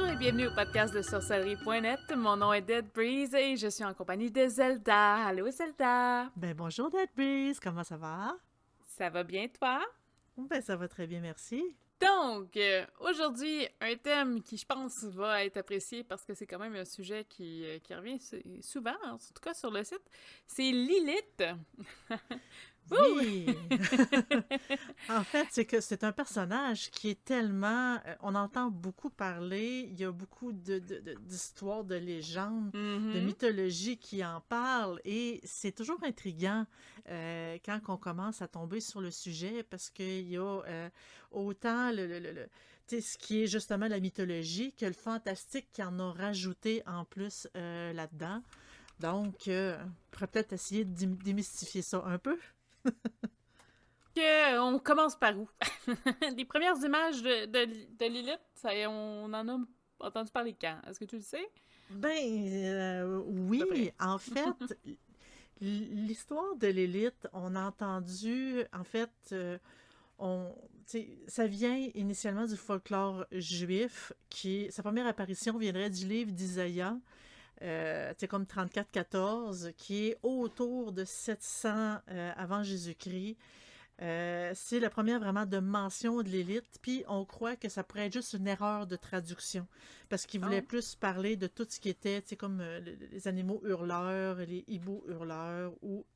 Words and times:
Bonjour 0.00 0.14
et 0.14 0.18
bienvenue 0.18 0.46
au 0.46 0.54
podcast 0.54 0.94
de 0.94 1.02
sorcellerie.net. 1.02 2.00
Mon 2.16 2.34
nom 2.34 2.54
est 2.54 2.62
Dead 2.62 2.86
Breeze 2.94 3.34
et 3.34 3.54
je 3.58 3.68
suis 3.68 3.84
en 3.84 3.92
compagnie 3.92 4.30
de 4.30 4.48
Zelda. 4.48 5.26
Allô 5.26 5.50
Zelda? 5.50 6.30
Ben 6.36 6.54
bonjour 6.54 6.88
Dead 6.88 7.10
Breeze, 7.14 7.60
comment 7.60 7.84
ça 7.84 7.98
va? 7.98 8.34
Ça 8.96 9.10
va 9.10 9.22
bien 9.24 9.46
toi? 9.48 9.82
Ben 10.38 10.62
ça 10.62 10.74
va 10.74 10.88
très 10.88 11.06
bien, 11.06 11.20
merci. 11.20 11.76
Donc, 12.00 12.56
euh, 12.56 12.86
aujourd'hui, 13.00 13.68
un 13.82 13.94
thème 13.96 14.42
qui, 14.42 14.56
je 14.56 14.64
pense, 14.64 15.04
va 15.04 15.44
être 15.44 15.58
apprécié 15.58 16.02
parce 16.02 16.24
que 16.24 16.32
c'est 16.32 16.46
quand 16.46 16.58
même 16.58 16.76
un 16.76 16.86
sujet 16.86 17.26
qui, 17.28 17.66
euh, 17.66 17.78
qui 17.80 17.94
revient 17.94 18.18
souvent, 18.62 18.96
en 19.04 19.18
tout 19.18 19.42
cas 19.42 19.52
sur 19.52 19.70
le 19.70 19.84
site, 19.84 20.00
c'est 20.46 20.70
Lilith. 20.70 21.44
Oui! 22.90 23.46
en 25.08 25.22
fait, 25.24 25.46
c'est 25.50 25.64
que 25.64 25.80
c'est 25.80 26.04
un 26.04 26.12
personnage 26.12 26.90
qui 26.90 27.10
est 27.10 27.24
tellement... 27.24 27.94
Euh, 28.06 28.14
on 28.20 28.34
entend 28.34 28.70
beaucoup 28.70 29.10
parler, 29.10 29.88
il 29.90 29.98
y 29.98 30.04
a 30.04 30.12
beaucoup 30.12 30.52
d'histoires, 30.52 31.84
de, 31.84 31.94
de, 31.94 32.00
de, 32.00 32.04
légendes, 32.06 32.70
de 32.72 32.80
Mm-hmm. 32.80 33.20
mythologie 33.24 33.96
qui 33.98 34.24
en 34.24 34.40
parlent, 34.48 35.00
et 35.04 35.40
c'est 35.44 35.72
toujours 35.72 36.02
intriguant 36.02 36.66
euh, 37.08 37.58
quand 37.64 37.80
on 37.88 37.96
commence 37.96 38.42
à 38.42 38.48
tomber 38.48 38.80
sur 38.80 39.00
le 39.00 39.10
sujet, 39.10 39.62
parce 39.62 39.90
qu'il 39.90 40.28
y 40.28 40.36
a 40.36 40.42
euh, 40.66 40.88
autant 41.30 41.90
le... 41.92 42.06
le, 42.06 42.18
le 42.18 42.48
ce 42.88 43.16
qui 43.18 43.44
est 43.44 43.46
justement 43.46 43.86
la 43.86 44.00
mythologie 44.00 44.72
que 44.72 44.84
le 44.84 44.92
fantastique 44.92 45.68
qui 45.72 45.80
en 45.80 46.00
a 46.00 46.10
rajouté 46.12 46.82
en 46.88 47.04
plus 47.04 47.46
euh, 47.56 47.92
là-dedans. 47.92 48.42
Donc, 48.98 49.48
on 49.48 49.76
pourrait 50.10 50.26
peut-être 50.26 50.52
essayer 50.52 50.84
de 50.84 51.06
démystifier 51.06 51.82
ça 51.82 52.02
un 52.04 52.18
peu. 52.18 52.36
que, 54.14 54.58
on 54.58 54.78
commence 54.78 55.16
par 55.16 55.38
où? 55.38 55.48
Les 56.36 56.44
premières 56.44 56.76
images 56.84 57.22
de, 57.22 57.46
de, 57.46 57.64
de 57.98 58.06
Lilith, 58.06 58.40
ça, 58.54 58.70
on 58.88 59.32
en 59.32 59.48
a 59.48 59.58
entendu 60.00 60.30
parler 60.30 60.56
quand? 60.60 60.78
Est-ce 60.88 60.98
que 60.98 61.04
tu 61.04 61.16
le 61.16 61.22
sais? 61.22 61.50
Ben, 61.90 62.08
euh, 62.14 63.20
oui, 63.26 63.90
en 63.98 64.18
fait, 64.18 64.78
l'histoire 65.60 66.54
de 66.56 66.68
Lilith, 66.68 67.26
on 67.32 67.56
a 67.56 67.62
entendu, 67.62 68.64
en 68.72 68.84
fait, 68.84 69.10
euh, 69.32 69.58
on, 70.18 70.54
ça 71.26 71.46
vient 71.46 71.76
initialement 71.94 72.46
du 72.46 72.56
folklore 72.56 73.26
juif, 73.32 74.12
qui, 74.28 74.68
sa 74.70 74.82
première 74.82 75.06
apparition 75.06 75.58
viendrait 75.58 75.90
du 75.90 76.06
livre 76.06 76.30
d'Isaïe, 76.30 76.84
euh, 77.62 78.12
comme 78.28 78.44
34-14, 78.44 79.74
qui 79.74 80.08
est 80.08 80.18
autour 80.22 80.92
de 80.92 81.04
700 81.04 81.98
euh, 82.08 82.32
avant 82.36 82.62
Jésus-Christ. 82.62 83.36
Euh, 84.02 84.52
c'est 84.54 84.80
la 84.80 84.88
première 84.88 85.20
vraiment 85.20 85.44
de 85.44 85.58
mention 85.58 86.22
de 86.22 86.28
l'élite, 86.30 86.78
puis 86.80 87.04
on 87.06 87.26
croit 87.26 87.56
que 87.56 87.68
ça 87.68 87.84
pourrait 87.84 88.06
être 88.06 88.14
juste 88.14 88.32
une 88.32 88.46
erreur 88.46 88.86
de 88.86 88.96
traduction, 88.96 89.66
parce 90.08 90.24
qu'il 90.24 90.40
voulait 90.40 90.62
oh. 90.62 90.66
plus 90.66 90.94
parler 90.94 91.36
de 91.36 91.46
tout 91.46 91.66
ce 91.68 91.78
qui 91.78 91.90
était, 91.90 92.22
comme 92.38 92.60
euh, 92.62 92.80
les 93.10 93.28
animaux 93.28 93.60
hurleurs, 93.62 94.36
les 94.36 94.64
hiboux 94.68 95.04
hurleurs, 95.06 95.74
ou 95.82 96.06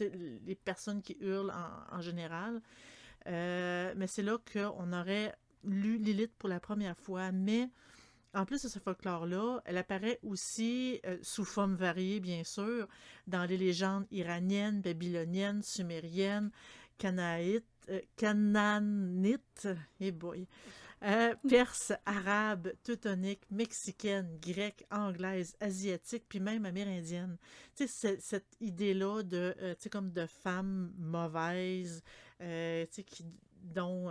les 0.00 0.54
personnes 0.54 1.02
qui 1.02 1.18
hurlent 1.20 1.52
en, 1.52 1.98
en 1.98 2.00
général. 2.00 2.62
Euh, 3.26 3.92
mais 3.96 4.06
c'est 4.06 4.22
là 4.22 4.38
qu'on 4.52 4.92
aurait 4.92 5.34
lu 5.62 5.98
Lilith 5.98 6.32
pour 6.38 6.48
la 6.48 6.60
première 6.60 6.96
fois, 6.96 7.30
mais 7.30 7.68
en 8.34 8.44
plus 8.44 8.62
de 8.62 8.68
ce 8.68 8.78
folklore-là, 8.78 9.60
elle 9.64 9.78
apparaît 9.78 10.18
aussi 10.22 11.00
euh, 11.06 11.18
sous 11.22 11.44
forme 11.44 11.74
variée, 11.74 12.20
bien 12.20 12.44
sûr, 12.44 12.88
dans 13.26 13.44
les 13.44 13.56
légendes 13.56 14.06
iraniennes, 14.10 14.80
babyloniennes, 14.80 15.62
sumériennes, 15.62 16.50
canaïtes, 16.98 17.64
euh, 17.90 18.00
cananites, 18.16 19.68
boy, 20.14 20.46
euh, 21.02 21.34
perse, 21.48 21.92
arabe, 22.06 22.72
teutonique, 22.82 23.42
mexicaine, 23.50 24.38
grecque, 24.40 24.86
anglaise, 24.90 25.54
asiatique, 25.60 26.24
puis 26.28 26.40
même 26.40 26.64
amérindienne. 26.64 27.36
Tu 27.76 27.86
sais, 27.86 28.18
cette 28.20 28.56
idée-là 28.60 29.22
de, 29.22 29.54
euh, 29.60 29.74
tu 29.78 29.90
comme 29.90 30.12
de 30.12 30.26
femmes 30.26 30.94
mauvaises, 30.96 32.02
tu 32.38 32.46
sais, 32.46 33.04
qui, 33.06 33.26
dont 33.62 34.10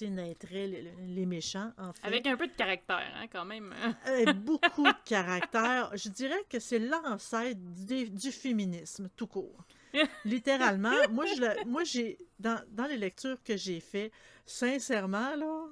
naîtraient 0.00 0.66
les, 0.66 0.92
les, 1.06 1.26
méchants, 1.26 1.72
en 1.78 1.92
fait. 1.92 2.06
Avec 2.06 2.26
un 2.26 2.36
peu 2.36 2.46
de 2.46 2.52
caractère, 2.52 3.12
hein, 3.16 3.26
quand 3.30 3.44
même. 3.44 3.74
Avec 4.04 4.36
beaucoup 4.44 4.84
de 4.84 5.04
caractère. 5.04 5.90
Je 5.94 6.08
dirais 6.08 6.44
que 6.48 6.58
c'est 6.58 6.78
l'ancêtre 6.78 7.60
du, 7.86 8.10
du 8.10 8.32
féminisme, 8.32 9.08
tout 9.16 9.26
court. 9.26 9.64
Littéralement, 10.24 10.92
moi, 11.10 11.26
je, 11.26 11.66
moi 11.66 11.84
j'ai 11.84 12.18
dans, 12.38 12.60
dans 12.70 12.86
les 12.86 12.96
lectures 12.96 13.42
que 13.42 13.56
j'ai 13.56 13.80
fait, 13.80 14.10
sincèrement, 14.46 15.36
là, 15.36 15.66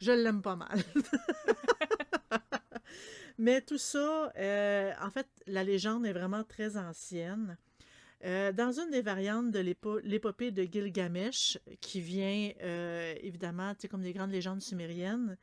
je 0.00 0.12
l'aime 0.12 0.42
pas 0.42 0.56
mal. 0.56 0.82
Mais 3.38 3.60
tout 3.60 3.78
ça, 3.78 4.32
euh, 4.36 4.92
en 5.02 5.10
fait, 5.10 5.26
la 5.46 5.62
légende 5.62 6.06
est 6.06 6.12
vraiment 6.12 6.42
très 6.42 6.76
ancienne. 6.76 7.58
Euh, 8.24 8.52
dans 8.52 8.72
une 8.72 8.90
des 8.90 9.02
variantes 9.02 9.50
de 9.50 9.58
l'épopée 9.58 10.50
de 10.50 10.62
Gilgamesh, 10.62 11.58
qui 11.80 12.00
vient 12.00 12.50
euh, 12.62 13.14
évidemment, 13.20 13.74
tu 13.74 13.82
sais, 13.82 13.88
comme 13.88 14.02
des 14.02 14.12
grandes 14.14 14.32
légendes 14.32 14.62
sumériennes, 14.62 15.36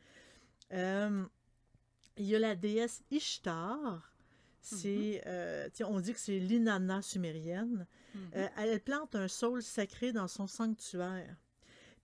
il 0.72 2.25
y 2.25 2.35
a 2.35 2.39
la 2.39 2.56
déesse 2.56 3.03
Ishtar, 3.11 4.13
c'est, 4.61 4.88
mm 4.88 4.91
-hmm. 4.91 5.22
euh, 5.28 5.69
on 5.88 6.00
dit 6.00 6.13
que 6.13 6.19
c'est 6.19 6.39
l'inanna 6.39 7.01
sumérienne. 7.01 7.85
Mm 8.16 8.19
-hmm. 8.19 8.38
euh, 8.38 8.47
elle 8.57 8.79
plante 8.79 9.16
un 9.16 9.28
saule 9.28 9.61
sacré 9.61 10.13
dans 10.13 10.29
son 10.29 10.47
sanctuaire. 10.47 11.35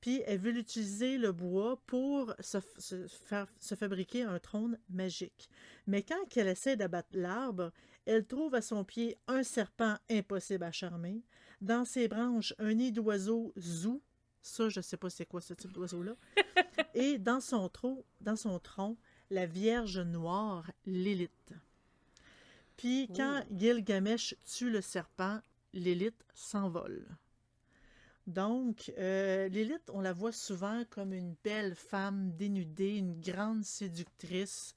Puis 0.02 0.22
elle 0.26 0.40
veut 0.40 0.58
utiliser 0.58 1.18
le 1.18 1.32
bois 1.32 1.82
pour 1.86 2.34
se, 2.40 2.60
se, 2.78 3.08
faire, 3.30 3.48
se 3.60 3.76
fabriquer 3.76 4.24
un 4.24 4.40
trône 4.40 4.78
magique. 4.90 5.50
Mais 5.88 6.04
quand 6.04 6.26
elle 6.38 6.48
essaie 6.48 6.78
d'abattre 6.78 7.14
l'arbre, 7.14 7.72
elle 8.10 8.26
trouve 8.26 8.56
à 8.56 8.62
son 8.64 8.84
pied 8.84 9.18
un 9.28 9.44
serpent 9.44 9.96
impossible 10.10 10.64
à 10.64 10.72
charmer. 10.72 11.22
Dans 11.62 11.86
ses 11.86 12.08
branches, 12.08 12.56
un 12.58 12.74
nid 12.74 12.92
d'oiseau 12.92 13.54
zou. 13.56 14.02
Ça, 14.42 14.68
je 14.68 14.80
ne 14.80 14.84
sais 14.84 14.98
pas 14.98 15.12
c'est 15.12 15.28
quoi 15.28 15.42
ce 15.42 15.54
type 15.54 15.72
d'oiseau-là. 15.72 16.14
Et 16.96 17.20
dans 17.20 17.40
son, 17.40 17.70
tronc, 17.70 18.04
dans 18.22 18.36
son 18.36 18.58
tronc, 18.58 18.98
la 19.30 19.46
Vierge 19.46 20.00
noire, 20.00 20.72
Lilith. 20.88 21.54
Puis 22.78 23.08
quand 23.16 23.44
oh. 23.44 23.56
Gilgamesh 23.56 24.36
tue 24.44 24.72
le 24.72 24.82
serpent, 24.82 25.40
Lilith 25.74 26.26
s'envole. 26.34 27.06
Donc, 28.26 28.92
euh, 28.98 29.50
Lilith, 29.50 29.88
on 29.94 30.02
la 30.02 30.14
voit 30.14 30.32
souvent 30.32 30.84
comme 30.90 31.14
une 31.14 31.36
belle 31.44 31.76
femme 31.76 32.32
dénudée, 32.32 32.96
une 32.96 33.22
grande 33.22 33.64
séductrice. 33.64 34.74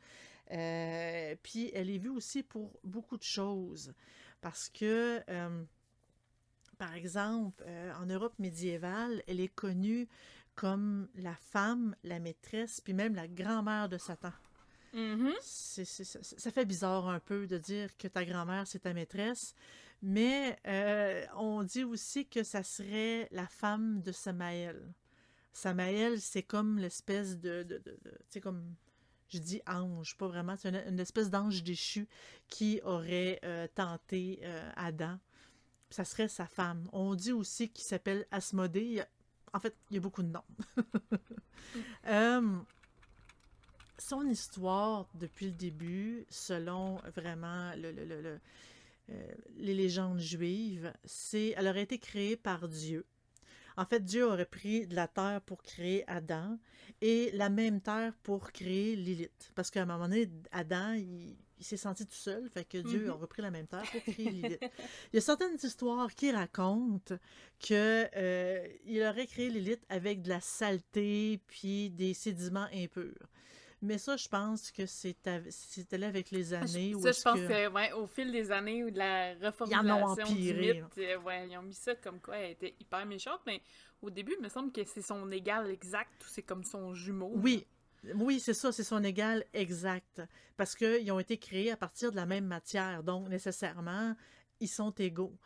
Euh, 0.52 1.34
puis 1.42 1.70
elle 1.74 1.90
est 1.90 1.98
vue 1.98 2.10
aussi 2.10 2.42
pour 2.42 2.78
beaucoup 2.84 3.16
de 3.16 3.22
choses. 3.22 3.92
Parce 4.40 4.68
que, 4.68 5.22
euh, 5.28 5.64
par 6.78 6.94
exemple, 6.94 7.64
en 8.00 8.06
Europe 8.06 8.38
médiévale, 8.38 9.22
elle 9.26 9.40
est 9.40 9.54
connue 9.54 10.08
comme 10.54 11.08
la 11.14 11.34
femme, 11.34 11.96
la 12.04 12.18
maîtresse, 12.18 12.80
puis 12.80 12.92
même 12.92 13.14
la 13.14 13.28
grand-mère 13.28 13.88
de 13.88 13.98
Satan. 13.98 14.32
Mm 14.92 14.98
-hmm. 14.98 15.34
c 15.40 15.82
est, 15.82 15.84
c 15.86 16.02
est, 16.02 16.38
ça 16.38 16.50
fait 16.50 16.66
bizarre 16.66 17.08
un 17.08 17.20
peu 17.20 17.46
de 17.46 17.56
dire 17.58 17.96
que 17.96 18.08
ta 18.08 18.24
grand-mère, 18.24 18.66
c'est 18.66 18.80
ta 18.80 18.92
maîtresse, 18.92 19.54
mais 20.02 20.58
euh, 20.66 21.24
on 21.36 21.62
dit 21.62 21.84
aussi 21.84 22.26
que 22.26 22.42
ça 22.42 22.62
serait 22.62 23.28
la 23.30 23.46
femme 23.46 24.02
de 24.02 24.12
Samaël. 24.12 24.92
Samaël, 25.52 26.20
c'est 26.20 26.42
comme 26.42 26.78
l'espèce 26.78 27.38
de, 27.38 27.62
de, 27.62 27.78
de, 27.78 27.92
de 28.04 28.10
tu 28.10 28.24
sais, 28.28 28.40
comme, 28.40 28.74
je 29.32 29.38
dis 29.38 29.62
ange, 29.66 30.16
pas 30.16 30.26
vraiment, 30.26 30.56
c'est 30.56 30.68
une, 30.68 31.00
espèce 31.00 31.30
d'ange 31.30 31.62
déchu 31.62 32.08
qui 32.48 32.80
aurait 32.84 33.40
euh, 33.44 33.66
tenté 33.74 34.40
euh, 34.42 34.70
Adam. 34.76 35.18
Ça 35.90 36.04
serait 36.04 36.28
sa 36.28 36.46
femme. 36.46 36.88
On 36.92 37.14
dit 37.14 37.32
aussi 37.32 37.70
qu'il 37.70 37.84
s'appelle 37.84 38.26
Asmodée. 38.30 39.02
En 39.52 39.60
fait, 39.60 39.76
il 39.90 39.94
y 39.94 39.96
a 39.98 40.00
beaucoup 40.00 40.22
de 40.22 40.28
noms. 40.28 40.44
mm. 42.06 42.64
son 43.98 44.26
histoire 44.28 45.06
depuis 45.14 45.46
le 45.46 45.52
début, 45.52 46.26
selon 46.28 46.96
vraiment 47.14 47.72
le, 47.76 47.92
le, 47.92 48.04
le, 48.04 48.40
euh, 49.10 49.32
les 49.56 49.74
légendes 49.74 50.18
juives, 50.18 50.92
c'est 51.04 51.54
elle 51.56 51.68
aurait 51.68 51.82
été 51.82 51.98
créée 51.98 52.36
par 52.36 52.68
Dieu. 52.68 53.04
En 53.76 53.84
fait, 53.84 54.04
Dieu 54.04 54.26
aurait 54.26 54.46
pris 54.46 54.86
de 54.86 54.94
la 54.94 55.08
terre 55.08 55.40
pour 55.42 55.62
créer 55.62 56.04
Adam 56.08 56.58
et 57.00 57.30
la 57.32 57.48
même 57.48 57.80
terre 57.80 58.14
pour 58.22 58.52
créer 58.52 58.96
Lilith. 58.96 59.52
Parce 59.54 59.70
qu'à 59.70 59.82
un 59.82 59.86
moment 59.86 60.04
donné, 60.08 60.28
Adam, 60.52 60.92
il, 60.94 61.36
il 61.62 61.64
s'est 61.64 61.76
senti 61.76 62.04
tout 62.04 62.14
seul, 62.14 62.48
fait 62.50 62.64
que 62.64 62.78
Dieu 62.78 63.04
mm 63.04 63.06
-hmm. 63.06 63.10
a 63.10 63.14
repris 63.14 63.40
la 63.42 63.52
même 63.52 63.68
terre 63.68 63.88
pour 63.92 64.02
créer 64.02 64.30
Lilith. 64.30 64.60
il 65.12 65.16
y 65.16 65.18
a 65.18 65.20
certaines 65.20 65.58
histoires 65.62 66.12
qui 66.12 66.32
racontent 66.32 67.16
que 67.60 68.08
euh, 68.16 68.66
il 68.84 69.00
aurait 69.04 69.28
créé 69.28 69.48
Lilith 69.48 69.84
avec 69.88 70.22
de 70.22 70.28
la 70.30 70.40
saleté 70.40 71.40
puis 71.46 71.90
des 71.90 72.14
sédiments 72.14 72.68
impurs. 72.74 73.28
Mais 73.82 73.98
ça, 73.98 74.16
je 74.16 74.28
pense 74.28 74.70
que 74.70 74.86
c'était 74.86 75.98
là 75.98 76.06
avec 76.06 76.30
les 76.30 76.54
années. 76.54 76.94
Ça, 77.02 77.10
je 77.10 77.22
pense 77.22 77.40
que, 77.40 77.48
que 77.48 77.72
ouais, 77.72 77.92
au 77.92 78.06
fil 78.06 78.30
des 78.30 78.52
années 78.52 78.84
ou 78.84 78.90
de 78.92 78.98
la 78.98 79.34
reformulation 79.34 80.24
ils 80.28 80.32
empiré, 80.32 80.74
du 80.74 80.82
mythe, 80.82 80.98
euh, 80.98 81.18
ouais, 81.18 81.48
ils 81.48 81.58
ont 81.58 81.62
mis 81.62 81.74
ça 81.74 81.96
comme 81.96 82.20
quoi 82.20 82.36
elle 82.36 82.52
était 82.52 82.76
hyper 82.78 83.04
méchante, 83.04 83.40
mais 83.44 83.60
au 84.00 84.08
début, 84.08 84.34
il 84.38 84.42
me 84.42 84.48
semble 84.48 84.70
que 84.70 84.84
c'est 84.84 85.02
son 85.02 85.30
égal 85.32 85.68
exact 85.68 86.12
ou 86.22 86.28
c'est 86.28 86.42
comme 86.42 86.62
son 86.62 86.94
jumeau. 86.94 87.32
Oui. 87.34 87.66
Oui, 88.16 88.40
c'est 88.40 88.54
ça, 88.54 88.72
c'est 88.72 88.82
son 88.82 89.02
égal 89.04 89.44
exact. 89.52 90.22
Parce 90.56 90.74
qu'ils 90.74 91.10
ont 91.12 91.20
été 91.20 91.38
créés 91.38 91.70
à 91.70 91.76
partir 91.76 92.10
de 92.10 92.16
la 92.16 92.26
même 92.26 92.46
matière. 92.46 93.04
Donc, 93.04 93.28
nécessairement, 93.28 94.16
ils 94.60 94.68
sont 94.68 94.90
égaux. 94.92 95.36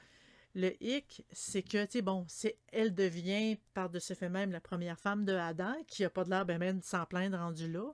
Le 0.54 0.72
hic, 0.82 1.22
c'est 1.32 1.62
que, 1.62 1.84
tu 1.84 1.92
sais, 1.92 2.02
bon, 2.02 2.24
c'est, 2.28 2.56
elle 2.72 2.94
devient, 2.94 3.58
par 3.74 3.90
de 3.90 3.98
ce 3.98 4.14
fait 4.14 4.30
même, 4.30 4.52
la 4.52 4.60
première 4.60 4.98
femme 4.98 5.26
de 5.26 5.34
Adam, 5.34 5.74
qui 5.86 6.02
a 6.02 6.08
pas 6.08 6.24
de 6.24 6.30
l'air 6.30 6.46
ben, 6.46 6.56
même 6.56 6.80
sans 6.80 7.04
plaindre 7.04 7.36
rendu 7.36 7.70
là. 7.70 7.92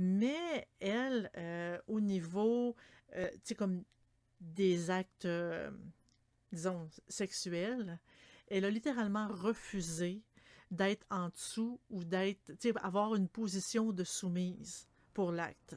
Mais 0.00 0.68
elle, 0.78 1.28
euh, 1.36 1.76
au 1.88 2.00
niveau, 2.00 2.76
euh, 3.16 3.28
tu 3.32 3.40
sais, 3.42 3.54
comme 3.56 3.82
des 4.40 4.90
actes, 4.90 5.24
euh, 5.24 5.72
disons, 6.52 6.88
sexuels, 7.08 7.98
elle 8.46 8.64
a 8.64 8.70
littéralement 8.70 9.26
refusé 9.26 10.22
d'être 10.70 11.04
en 11.10 11.30
dessous 11.30 11.80
ou 11.90 12.04
d'être, 12.04 12.52
tu 12.60 12.70
sais, 12.70 12.78
avoir 12.78 13.16
une 13.16 13.28
position 13.28 13.92
de 13.92 14.04
soumise 14.04 14.86
pour 15.14 15.32
l'acte. 15.32 15.74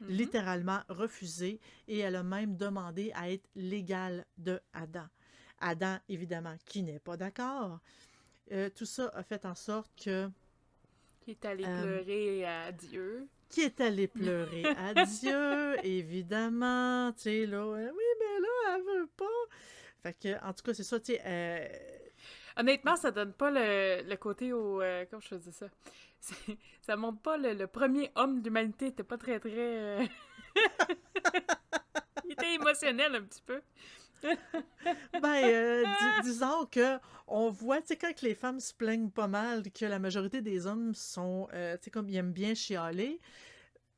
Mhm. 0.00 0.08
Littéralement 0.08 0.80
refusé 0.88 1.60
et 1.88 1.98
elle 1.98 2.14
a 2.14 2.22
même 2.22 2.56
demandé 2.56 3.10
à 3.14 3.28
être 3.32 3.48
l'égale 3.56 4.24
de 4.38 4.60
Adam. 4.72 5.08
Adam, 5.58 5.98
évidemment, 6.08 6.56
qui 6.64 6.84
n'est 6.84 7.00
pas 7.00 7.16
d'accord. 7.16 7.80
Euh, 8.52 8.70
tout 8.70 8.86
ça 8.86 9.08
a 9.14 9.24
fait 9.24 9.44
en 9.46 9.54
sorte 9.56 9.90
que 9.96 10.30
Qui 11.22 11.32
est 11.32 11.44
allé 11.44 11.64
Euh, 11.64 11.82
pleurer 11.82 12.44
à 12.44 12.70
Dieu. 12.70 13.26
Qui 13.54 13.62
est 13.62 13.80
allé 13.80 14.08
pleurer? 14.08 14.64
À 14.76 14.94
Dieu, 14.94 15.76
évidemment, 15.84 17.12
tu 17.12 17.22
sais, 17.22 17.46
là, 17.46 17.58
euh, 17.58 17.90
oui, 17.90 18.04
mais 18.20 18.40
là, 18.40 18.76
elle 18.76 18.82
veut 18.82 19.08
pas. 19.16 19.24
Fait 20.02 20.14
que, 20.14 20.44
en 20.44 20.52
tout 20.52 20.62
cas, 20.64 20.74
c'est 20.74 20.82
ça, 20.82 20.98
tu 21.00 21.12
sais, 21.12 21.22
euh, 21.24 21.66
Honnêtement, 22.56 22.96
ça 22.96 23.10
donne 23.10 23.32
pas 23.32 23.50
le, 23.50 24.02
le 24.08 24.16
côté 24.16 24.52
au. 24.52 24.80
euh, 24.80 25.04
comment 25.10 25.20
je 25.20 25.28
faisais 25.28 25.52
ça? 25.52 25.66
Ça 26.80 26.96
montre 26.96 27.20
pas 27.20 27.36
le, 27.36 27.52
le 27.54 27.66
premier 27.66 28.10
homme. 28.14 28.42
Il 28.44 28.86
était 28.86 29.02
pas 29.02 29.18
très, 29.18 29.40
très. 29.40 29.50
euh, 29.54 30.04
Il 32.24 32.32
était 32.32 32.54
émotionnel 32.54 33.14
un 33.16 33.22
petit 33.22 33.42
peu. 33.42 33.60
Ben, 35.22 35.44
euh, 35.44 35.84
dis- 35.84 36.28
disons 36.30 36.66
que 36.66 36.98
on 37.26 37.50
voit, 37.50 37.80
tu 37.80 37.88
sais, 37.88 37.96
quand 37.96 38.20
les 38.22 38.34
femmes 38.34 38.60
se 38.60 38.74
plaignent 38.74 39.10
pas 39.10 39.26
mal, 39.26 39.70
que 39.70 39.86
la 39.86 39.98
majorité 39.98 40.42
des 40.42 40.66
hommes 40.66 40.94
sont, 40.94 41.48
euh, 41.52 41.76
tu 41.76 41.84
sais, 41.84 41.90
comme 41.90 42.08
ils 42.08 42.16
aiment 42.16 42.32
bien 42.32 42.54
chialer 42.54 43.20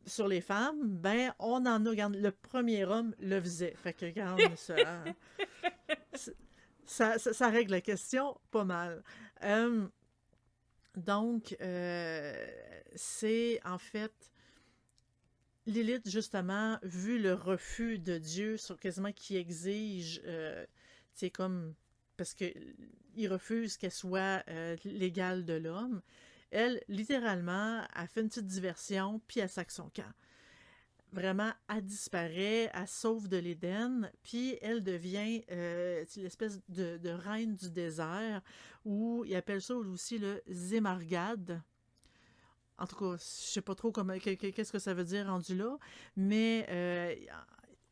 sur 0.04 0.28
les 0.28 0.40
femmes, 0.40 0.78
ben, 0.82 1.34
on 1.38 1.66
en 1.66 1.84
a, 1.84 1.90
regarde, 1.90 2.14
le 2.14 2.30
premier 2.30 2.84
homme 2.84 3.14
le 3.18 3.40
faisait. 3.40 3.74
Fait 3.76 3.92
que, 3.92 4.06
regarde, 4.06 4.40
ça, 4.56 4.76
ça, 6.84 7.18
ça, 7.18 7.32
ça 7.32 7.48
règle 7.48 7.72
la 7.72 7.80
question 7.80 8.38
pas 8.50 8.64
mal. 8.64 9.02
Euh, 9.42 9.86
donc, 10.96 11.56
c'est 12.94 13.60
en 13.64 13.78
fait 13.78 14.12
Lilith, 15.66 16.08
justement, 16.08 16.78
vu 16.82 17.18
le 17.18 17.34
refus 17.34 17.98
de 17.98 18.18
Dieu 18.18 18.56
sur 18.56 18.78
quasiment 18.78 19.12
qui 19.12 19.36
exige, 19.36 20.20
euh, 20.24 20.64
c'est 21.12 21.30
comme 21.30 21.74
parce 22.16 22.34
que 22.34 22.46
il 23.16 23.28
refuse 23.28 23.76
qu'elle 23.76 23.90
soit 23.90 24.42
euh, 24.48 24.76
l'égale 24.84 25.44
de 25.44 25.54
l'homme. 25.54 26.02
Elle, 26.50 26.80
littéralement, 26.88 27.82
a 27.92 28.06
fait 28.06 28.20
une 28.20 28.28
petite 28.28 28.46
diversion, 28.46 29.20
puis 29.26 29.40
elle 29.40 29.48
sac 29.48 29.70
son 29.70 29.90
camp. 29.90 30.12
Vraiment, 31.12 31.52
elle 31.68 31.84
disparaît, 31.84 32.70
elle 32.72 32.88
sauve 32.88 33.28
de 33.28 33.36
l'Éden, 33.38 34.10
puis 34.22 34.58
elle 34.60 34.82
devient 34.82 35.42
euh, 35.50 36.04
l'espèce 36.16 36.60
de, 36.68 37.08
reine 37.08 37.54
du 37.54 37.70
désert, 37.70 38.42
où 38.84 39.24
il 39.24 39.34
appelle 39.34 39.62
ça 39.62 39.74
aussi 39.74 40.18
le 40.18 40.42
Zémargade. 40.48 41.62
En 42.78 42.86
tout 42.86 42.96
cas, 42.96 43.16
je 43.16 43.22
sais 43.24 43.62
pas 43.62 43.74
trop 43.74 43.90
comment, 43.92 44.18
que- 44.18 44.34
que- 44.34 44.48
qu'est-ce 44.50 44.72
que 44.72 44.78
ça 44.78 44.92
veut 44.94 45.04
dire 45.04 45.26
rendu 45.26 45.56
là, 45.56 45.78
mais 46.16 46.66
euh, 46.68 47.14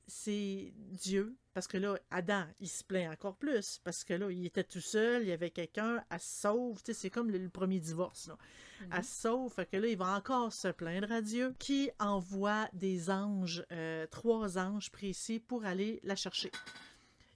c'est 0.07 0.75
Dieu, 0.77 1.35
parce 1.55 1.67
que 1.67 1.79
là, 1.79 1.97
Adam, 2.11 2.45
il 2.61 2.69
se 2.69 2.85
plaint 2.85 3.11
encore 3.13 3.37
plus, 3.37 3.81
parce 3.83 4.05
que 4.05 4.13
là, 4.13 4.31
il 4.31 4.45
était 4.45 4.65
tout 4.65 4.81
seul, 4.81 5.23
il 5.23 5.29
y 5.29 5.33
avait 5.33 5.51
quelqu'un, 5.51 6.05
elle 6.11 6.21
se 6.21 6.43
sauve, 6.43 6.83
tu 6.83 6.93
sais, 6.93 7.01
c'est 7.01 7.11
comme 7.11 7.31
le, 7.31 7.39
le 7.39 7.49
premier 7.49 7.81
divorce, 7.81 8.27
là. 8.29 8.37
Elle 8.93 9.05
se 9.05 9.23
sauve, 9.23 9.51
fait 9.55 9.65
que 9.65 9.79
là, 9.79 9.87
il 9.89 9.97
va 9.97 10.15
encore 10.17 10.53
se 10.53 10.69
plaindre 10.69 11.11
à 11.11 11.23
Dieu, 11.23 11.55
qui 11.59 11.91
envoie 11.99 12.69
des 12.75 13.09
anges, 13.09 13.65
euh, 13.73 14.07
trois 14.09 14.59
anges 14.59 14.91
précis 14.91 15.41
pour 15.41 15.65
aller 15.65 16.01
la 16.03 16.17
chercher. 16.17 16.51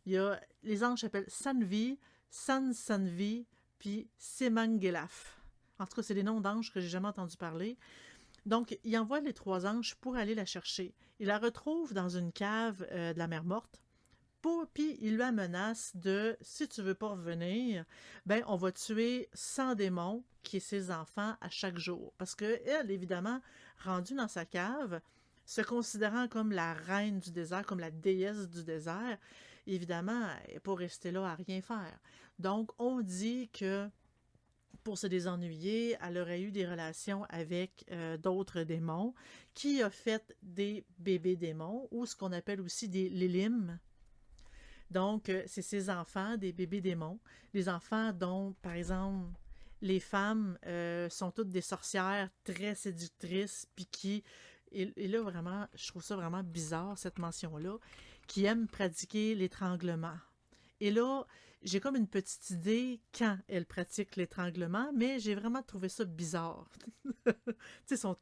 Il 0.04 0.12
y 0.12 0.18
a, 0.18 0.38
les 0.62 0.84
anges 0.84 1.00
s'appellent 1.00 1.24
Sanvi, 1.28 1.98
San 2.28 2.74
Sanvi, 2.74 3.46
puis 3.78 4.10
Semangelaf. 4.18 5.37
En 5.78 5.86
tout 5.86 5.96
cas, 5.96 6.02
c'est 6.02 6.14
des 6.14 6.22
noms 6.22 6.40
d'anges 6.40 6.72
que 6.72 6.80
j'ai 6.80 6.88
jamais 6.88 7.08
entendu 7.08 7.36
parler. 7.36 7.76
Donc, 8.46 8.78
il 8.84 8.96
envoie 8.98 9.20
les 9.20 9.34
trois 9.34 9.66
anges 9.66 9.94
pour 9.96 10.16
aller 10.16 10.34
la 10.34 10.46
chercher. 10.46 10.94
Il 11.20 11.26
la 11.26 11.38
retrouve 11.38 11.92
dans 11.92 12.08
une 12.08 12.32
cave 12.32 12.86
euh, 12.92 13.12
de 13.12 13.18
la 13.18 13.26
mer 13.26 13.44
morte. 13.44 13.82
Puis 14.72 14.96
il 15.00 15.16
la 15.16 15.32
menace 15.32 15.92
de 15.94 16.36
si 16.40 16.68
tu 16.68 16.82
veux 16.82 16.94
pas 16.94 17.08
revenir, 17.08 17.84
ben 18.26 18.42
on 18.46 18.56
va 18.56 18.72
tuer 18.72 19.28
100 19.34 19.74
démons 19.74 20.24
qui 20.42 20.58
est 20.58 20.60
ses 20.60 20.90
enfants 20.90 21.34
à 21.40 21.50
chaque 21.50 21.78
jour. 21.78 22.12
Parce 22.18 22.34
que 22.34 22.60
elle, 22.66 22.90
évidemment, 22.90 23.40
rendue 23.82 24.14
dans 24.14 24.28
sa 24.28 24.44
cave, 24.44 25.00
se 25.44 25.60
considérant 25.60 26.28
comme 26.28 26.52
la 26.52 26.72
reine 26.72 27.20
du 27.20 27.30
désert, 27.30 27.66
comme 27.66 27.80
la 27.80 27.90
déesse 27.90 28.48
du 28.48 28.64
désert, 28.64 29.18
évidemment, 29.66 30.28
elle 30.46 30.54
n'est 30.54 30.60
pas 30.60 30.74
restée 30.74 31.10
là 31.10 31.26
à 31.26 31.34
rien 31.34 31.60
faire. 31.60 31.98
Donc, 32.38 32.70
on 32.78 33.00
dit 33.00 33.48
que 33.52 33.88
pour 34.88 34.96
se 34.96 35.06
désennuyer, 35.06 35.98
elle 36.02 36.16
aurait 36.16 36.40
eu 36.40 36.50
des 36.50 36.66
relations 36.66 37.26
avec 37.28 37.84
euh, 37.90 38.16
d'autres 38.16 38.62
démons, 38.62 39.12
qui 39.52 39.82
a 39.82 39.90
fait 39.90 40.34
des 40.40 40.86
bébés 40.98 41.36
démons, 41.36 41.88
ou 41.90 42.06
ce 42.06 42.16
qu'on 42.16 42.32
appelle 42.32 42.62
aussi 42.62 42.88
des 42.88 43.10
lilim. 43.10 43.78
Donc, 44.90 45.28
euh, 45.28 45.42
c'est 45.44 45.60
ces 45.60 45.90
enfants, 45.90 46.38
des 46.38 46.54
bébés 46.54 46.80
démons, 46.80 47.20
les 47.52 47.68
enfants 47.68 48.14
dont, 48.14 48.54
par 48.62 48.72
exemple, 48.72 49.28
les 49.82 50.00
femmes 50.00 50.58
euh, 50.64 51.10
sont 51.10 51.32
toutes 51.32 51.50
des 51.50 51.60
sorcières 51.60 52.30
très 52.42 52.74
séductrices, 52.74 53.66
puis 53.76 53.84
qui, 53.84 54.24
et, 54.72 54.90
et 54.96 55.06
là 55.06 55.20
vraiment, 55.20 55.66
je 55.74 55.86
trouve 55.88 56.02
ça 56.02 56.16
vraiment 56.16 56.42
bizarre, 56.42 56.96
cette 56.96 57.18
mention-là, 57.18 57.76
qui 58.26 58.46
aiment 58.46 58.66
pratiquer 58.66 59.34
l'étranglement. 59.34 60.16
Et 60.80 60.90
là, 60.90 61.26
j'ai 61.62 61.80
comme 61.80 61.96
une 61.96 62.06
petite 62.06 62.50
idée 62.50 63.00
quand 63.16 63.38
elles 63.48 63.66
pratiquent 63.66 64.16
l'étranglement, 64.16 64.90
mais 64.94 65.18
j'ai 65.18 65.34
vraiment 65.34 65.62
trouvé 65.62 65.88
ça 65.88 66.04
bizarre. 66.04 66.70
tu 67.26 67.32
sais, 67.86 67.96
sont, 67.96 68.16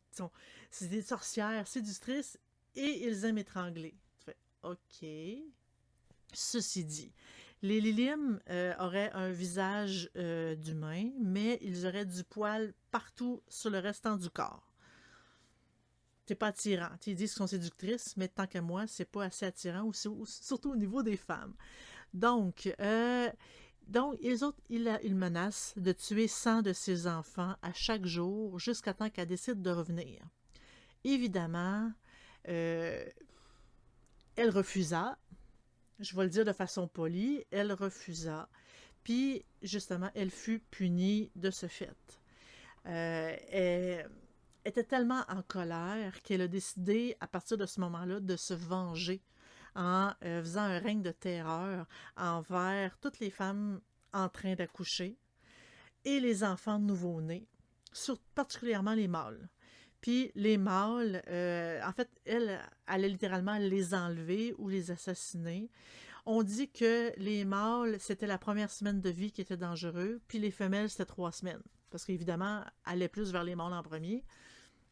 c'est 0.71 0.89
des 0.89 1.03
sorcières 1.03 1.67
séductrices 1.67 2.39
et 2.75 3.07
ils 3.07 3.25
aiment 3.25 3.39
étrangler. 3.39 3.95
Tu 4.19 4.25
fais, 4.25 4.37
OK. 4.63 5.07
Ceci 6.33 6.85
dit, 6.85 7.13
les 7.63 7.81
Lilim 7.81 8.41
euh, 8.51 8.75
auraient 8.79 9.11
un 9.13 9.31
visage 9.31 10.11
euh, 10.17 10.55
d'humain, 10.55 11.11
mais 11.21 11.59
ils 11.63 11.87
auraient 11.87 12.05
du 12.05 12.25
poil 12.25 12.75
partout 12.91 13.43
sur 13.49 13.71
le 13.71 13.79
restant 13.79 14.17
du 14.17 14.31
corps. 14.31 14.73
C'est 16.27 16.35
pas 16.35 16.49
attirant. 16.49 16.91
Ils 17.07 17.15
disent 17.15 17.31
qu'ils 17.31 17.39
sont 17.39 17.47
séductrices, 17.47 18.17
mais 18.17 18.29
tant 18.29 18.47
qu'à 18.47 18.61
moi, 18.61 18.87
c'est 18.89 19.05
pas 19.05 19.25
assez 19.25 19.47
attirant, 19.47 19.91
surtout 19.93 20.73
au 20.73 20.77
niveau 20.77 21.03
des 21.03 21.17
femmes. 21.17 21.55
Donc, 22.17 22.73
euh, 22.81 23.31
donc 23.89 24.17
ils 24.23 25.15
menacent 25.15 25.75
de 25.77 25.93
tuer 25.93 26.29
100 26.29 26.63
de 26.63 26.73
ses 26.73 27.07
enfants 27.07 27.55
à 27.61 27.75
chaque 27.75 28.07
jour 28.07 28.59
jusqu'à 28.59 28.95
temps 28.95 29.11
qu'elle 29.11 29.29
décide 29.29 29.61
de 29.61 29.71
revenir. 29.71 30.23
Évidemment, 31.05 31.93
euh, 32.49 33.05
elle 34.35 34.49
refusa. 34.49 35.19
Je 36.01 36.17
vais 36.17 36.25
le 36.25 36.31
dire 36.31 36.47
de 36.47 36.53
façon 36.53 36.89
polie, 36.89 37.45
elle 37.51 37.73
refusa. 37.73 38.49
Puis, 39.03 39.45
justement, 39.63 40.11
elle 40.15 40.31
fut 40.31 40.61
punie 40.71 41.31
de 41.37 41.51
ce 41.51 41.67
fait. 41.67 42.21
Euh, 42.87 43.37
elle 43.53 44.11
était 44.65 44.85
tellement 44.85 45.23
en 45.29 45.43
colère 45.43 46.23
qu'elle 46.23 46.41
a 46.41 46.49
décidé, 46.49 47.15
à 47.21 47.27
partir 47.27 47.59
de 47.59 47.67
ce 47.67 47.79
moment-là, 47.81 48.21
de 48.21 48.37
se 48.37 48.55
venger 48.55 49.23
en 49.77 50.13
euh, 50.25 50.43
faisant 50.43 50.63
un 50.63 50.79
règne 50.79 51.03
de 51.03 51.13
terreur 51.13 51.87
envers 52.17 52.99
toutes 52.99 53.21
les 53.21 53.31
femmes 53.31 53.81
en 54.13 54.29
train 54.29 54.55
d'accoucher 54.55 55.17
et 56.05 56.19
les 56.19 56.43
enfants 56.43 56.79
nouveau-nés, 56.79 57.47
particulièrement 58.35 58.95
les 58.95 59.09
mâles. 59.09 59.49
Puis 60.01 60.31
les 60.35 60.57
mâles, 60.57 61.23
euh, 61.29 61.81
en 61.83 61.93
fait, 61.93 62.09
elle 62.25 62.61
allait 62.87 63.09
littéralement 63.09 63.59
les 63.59 63.95
enlever 63.95 64.55
ou 64.59 64.69
les 64.69 64.91
assassiner. 64.91 65.71
On 66.25 66.43
dit 66.43 66.71
que 66.71 67.13
les 67.19 67.45
mâles, 67.45 67.97
c'était 68.01 68.27
la 68.27 68.39
première 68.39 68.71
semaine 68.71 69.01
de 69.01 69.11
vie 69.11 69.31
qui 69.31 69.41
était 69.41 69.57
dangereux, 69.57 70.21
puis 70.29 70.39
les 70.39 70.51
femelles, 70.51 70.91
c'était 70.91 71.05
trois 71.05 71.33
semaines. 71.33 71.63
Parce 71.91 72.05
qu'évidemment, 72.05 72.63
elle 72.87 72.95
allait 72.95 73.09
plus 73.09 73.33
vers 73.33 73.45
les 73.45 73.55
mâles 73.55 73.73
en 73.73 73.83
premier. 73.83 74.25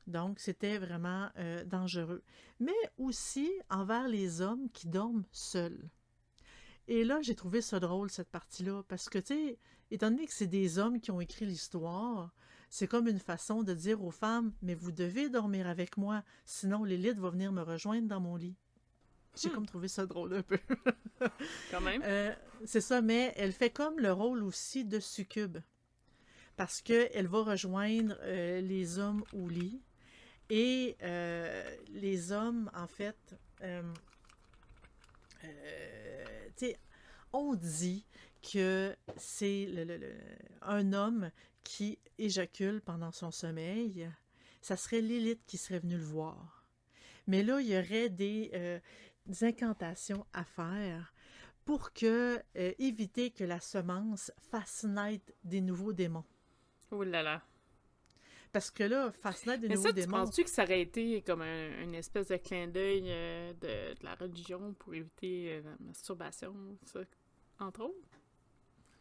Donc, 0.06 0.38
c'était 0.38 0.78
vraiment 0.78 1.30
euh, 1.38 1.64
dangereux. 1.64 2.22
Mais 2.60 2.72
aussi 2.98 3.50
envers 3.70 4.08
les 4.08 4.40
hommes 4.40 4.68
qui 4.70 4.88
dorment 4.88 5.24
seuls. 5.32 5.88
Et 6.86 7.04
là, 7.04 7.20
j'ai 7.22 7.34
trouvé 7.34 7.62
ça 7.62 7.80
drôle, 7.80 8.10
cette 8.10 8.28
partie-là, 8.28 8.82
parce 8.88 9.08
que, 9.08 9.18
tu 9.18 9.34
sais, 9.34 9.58
étant 9.90 10.10
donné 10.10 10.26
que 10.26 10.32
c'est 10.32 10.46
des 10.46 10.78
hommes 10.78 11.00
qui 11.00 11.10
ont 11.10 11.20
écrit 11.20 11.46
l'histoire, 11.46 12.34
c'est 12.68 12.88
comme 12.88 13.08
une 13.08 13.18
façon 13.18 13.62
de 13.62 13.72
dire 13.72 14.02
aux 14.02 14.10
femmes, 14.10 14.52
mais 14.60 14.74
vous 14.74 14.92
devez 14.92 15.30
dormir 15.30 15.66
avec 15.66 15.96
moi, 15.96 16.22
sinon 16.44 16.84
l'élite 16.84 17.18
va 17.18 17.30
venir 17.30 17.52
me 17.52 17.62
rejoindre 17.62 18.08
dans 18.08 18.20
mon 18.20 18.36
lit. 18.36 18.56
J'ai 19.36 19.48
Hmm. 19.48 19.52
comme 19.52 19.66
trouvé 19.66 19.88
ça 19.88 20.06
drôle 20.06 20.34
un 20.34 20.42
peu. 20.42 20.58
Quand 21.70 21.80
même. 21.80 22.02
Euh, 22.04 22.34
c'est 22.64 22.80
ça, 22.80 23.00
mais 23.00 23.32
elle 23.36 23.52
fait 23.52 23.70
comme 23.70 23.98
le 23.98 24.12
rôle 24.12 24.42
aussi 24.42 24.84
de 24.84 25.00
succube. 25.00 25.58
Parce 26.56 26.82
qu'elle 26.82 27.26
va 27.26 27.42
rejoindre 27.42 28.16
euh, 28.22 28.60
les 28.60 28.98
hommes 28.98 29.24
au 29.32 29.48
lit. 29.48 29.80
Et 30.50 30.96
euh, 31.02 31.76
les 31.88 32.32
hommes, 32.32 32.70
en 32.74 32.86
fait, 32.86 33.36
euh, 33.62 33.82
euh, 35.44 36.72
on 37.32 37.54
dit 37.54 38.04
que 38.42 38.94
c'est 39.16 39.68
un 40.62 40.92
homme 40.92 41.30
qui 41.62 41.98
éjacule 42.18 42.82
pendant 42.82 43.10
son 43.10 43.30
sommeil. 43.30 44.08
Ça 44.60 44.76
serait 44.76 45.00
l'élite 45.00 45.40
qui 45.46 45.56
serait 45.56 45.78
venue 45.78 45.96
le 45.96 46.04
voir. 46.04 46.66
Mais 47.26 47.42
là, 47.42 47.60
il 47.60 47.68
y 47.68 47.78
aurait 47.78 48.10
des, 48.10 48.80
incantations 49.40 50.26
à 50.34 50.44
faire 50.44 51.14
pour 51.64 51.90
éviter 52.54 53.30
que 53.30 53.44
la 53.44 53.60
semence 53.60 54.30
fasse 54.50 54.84
naître 54.84 55.32
des 55.42 55.62
nouveaux 55.62 55.94
démons. 55.94 56.26
Oh 56.90 57.02
là 57.02 57.22
là. 57.22 57.42
Parce 58.54 58.70
que 58.70 58.84
là, 58.84 59.10
fasse 59.10 59.44
naître 59.46 59.62
des 59.62 59.68
Mais 59.68 59.74
nouveaux 59.74 59.88
ça, 59.88 59.92
tu 59.92 60.00
démons. 60.00 60.18
penses-tu 60.18 60.44
que 60.44 60.48
ça 60.50 60.62
aurait 60.62 60.80
été 60.80 61.20
comme 61.22 61.42
un- 61.42 61.82
une 61.82 61.94
espèce 61.96 62.28
de 62.28 62.36
clin 62.36 62.68
d'œil 62.68 63.02
euh, 63.08 63.52
de, 63.54 63.98
de 63.98 64.04
la 64.04 64.14
religion 64.14 64.72
pour 64.78 64.94
éviter 64.94 65.54
euh, 65.54 65.62
la 65.62 65.76
masturbation, 65.86 66.54
ça, 66.86 67.00
entre 67.58 67.82
autres? 67.82 68.08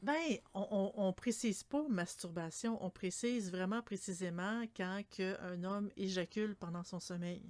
Ben, 0.02 0.38
on, 0.56 0.68
on, 0.72 1.08
on 1.08 1.14
précise 1.14 1.62
pas 1.64 1.88
masturbation, 1.88 2.84
on 2.84 2.90
précise 2.90 3.52
vraiment 3.52 3.84
précisément 3.84 4.64
quand 4.76 5.04
que 5.16 5.40
un 5.42 5.64
homme 5.64 5.92
éjacule 5.98 6.56
pendant 6.56 6.84
son 6.84 7.00
sommeil. 7.00 7.44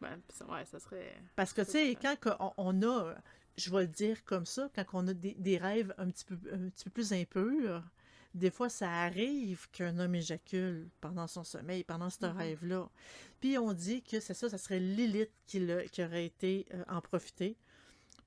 Ben, 0.00 0.18
ouais, 0.48 0.64
ça 0.64 0.80
serait... 0.80 1.14
Parce 1.36 1.52
que, 1.52 1.60
tu 1.60 1.72
sais, 1.72 1.94
quand 2.00 2.16
on, 2.40 2.52
on 2.56 2.82
a, 2.88 3.14
je 3.58 3.70
vais 3.70 3.82
le 3.82 3.88
dire 3.88 4.24
comme 4.24 4.46
ça, 4.46 4.70
quand 4.74 4.84
on 4.94 5.08
a 5.08 5.12
des, 5.12 5.34
des 5.34 5.58
rêves 5.58 5.94
un 5.98 6.08
petit, 6.10 6.24
peu, 6.24 6.38
un 6.52 6.70
petit 6.70 6.84
peu 6.84 6.90
plus 6.90 7.12
impurs, 7.12 7.82
des 8.34 8.50
fois, 8.50 8.68
ça 8.68 8.90
arrive 8.90 9.70
qu'un 9.70 9.98
homme 9.98 10.16
éjacule 10.16 10.90
pendant 11.00 11.26
son 11.28 11.44
sommeil, 11.44 11.84
pendant 11.84 12.10
ce 12.10 12.26
Mhm. 12.26 12.36
rêve-là. 12.36 12.90
Puis 13.40 13.58
on 13.58 13.72
dit 13.72 14.02
que 14.02 14.18
c'est 14.20 14.34
ça, 14.34 14.48
ça 14.50 14.58
serait 14.58 14.80
Lilith 14.80 15.30
qui, 15.46 15.62
aurait 16.02 16.26
été 16.26 16.66
euh, 16.74 16.82
en 16.88 17.00
profiter, 17.00 17.56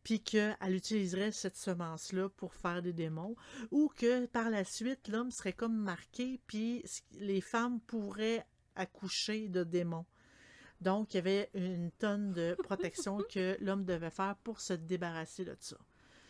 puis 0.03 0.21
qu'elle 0.21 0.55
utiliserait 0.73 1.33
cette 1.33 1.57
semence-là 1.57 2.29
pour 2.29 2.53
faire 2.53 2.81
des 2.81 2.93
démons, 2.93 3.35
ou 3.71 3.89
que 3.89 4.25
par 4.27 4.49
la 4.49 4.63
suite, 4.63 5.09
l'homme 5.09 5.31
serait 5.31 5.53
comme 5.53 5.75
marqué, 5.75 6.39
puis 6.47 6.83
les 7.11 7.41
femmes 7.41 7.81
pourraient 7.81 8.45
accoucher 8.75 9.49
de 9.49 9.63
démons. 9.65 10.05
Donc, 10.79 11.13
il 11.13 11.17
y 11.17 11.19
avait 11.19 11.49
une 11.53 11.91
tonne 11.91 12.31
de 12.31 12.55
protection 12.63 13.17
que 13.29 13.57
l'homme 13.59 13.83
devait 13.83 14.11
faire 14.11 14.37
pour 14.43 14.61
se 14.61 14.73
débarrasser 14.73 15.43
de 15.43 15.57
ça. 15.59 15.77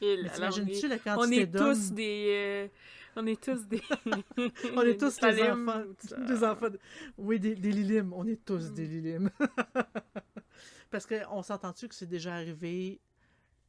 Là, 0.02 0.08
on 0.26 0.34
t'imagines-tu 0.36 0.86
est, 0.86 1.08
on 1.10 1.58
tous 1.72 1.92
des... 1.92 2.26
euh, 2.30 2.68
on 3.16 3.26
est 3.26 3.42
tous 3.42 3.66
des... 3.68 3.82
On 4.76 4.82
est 4.84 5.00
tous 5.00 5.18
des 5.20 5.44
enfants. 5.44 5.84
Des 6.28 6.44
enfants. 6.44 6.70
de- 6.70 6.80
Oui, 7.18 7.40
des, 7.40 7.56
des 7.56 7.72
Lilim. 7.72 8.14
On 8.14 8.28
est 8.28 8.44
tous 8.46 8.70
Mm. 8.70 8.74
des 8.76 8.86
Lilim. 8.86 9.30
Parce 10.92 11.06
qu'on 11.06 11.42
s'entend-tu 11.42 11.88
que 11.88 11.96
c'est 11.96 12.06
déjà 12.06 12.36
arrivé 12.36 13.00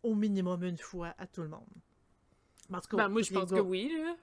au 0.03 0.15
minimum 0.15 0.63
une 0.65 0.77
fois 0.79 1.15
à 1.19 1.27
tout 1.27 1.43
le 1.43 1.49
monde? 1.49 1.67
En 2.73 2.81
tout 2.81 2.89
cas, 2.97 3.05
Ben, 3.05 3.09
moi, 3.09 3.23
je 3.23 3.33
pense 3.33 3.51
que 3.51 3.61
oui, 3.61 3.91
là. 3.97 4.15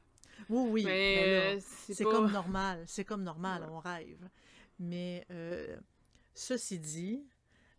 Oui, 0.49 0.69
oui. 0.69 0.83
mais 0.85 0.91
mais 0.91 1.15
là, 1.15 1.55
euh, 1.55 1.59
c'est 1.61 1.93
c'est 1.95 2.03
pas... 2.03 2.11
comme 2.11 2.31
normal. 2.31 2.83
C'est 2.87 3.05
comme 3.05 3.23
normal, 3.23 3.63
Ouais. 3.63 3.69
on 3.71 3.79
rêve. 3.79 4.29
Mais 4.79 5.25
euh, 5.31 5.75
ceci 6.35 6.77
dit, 6.77 7.25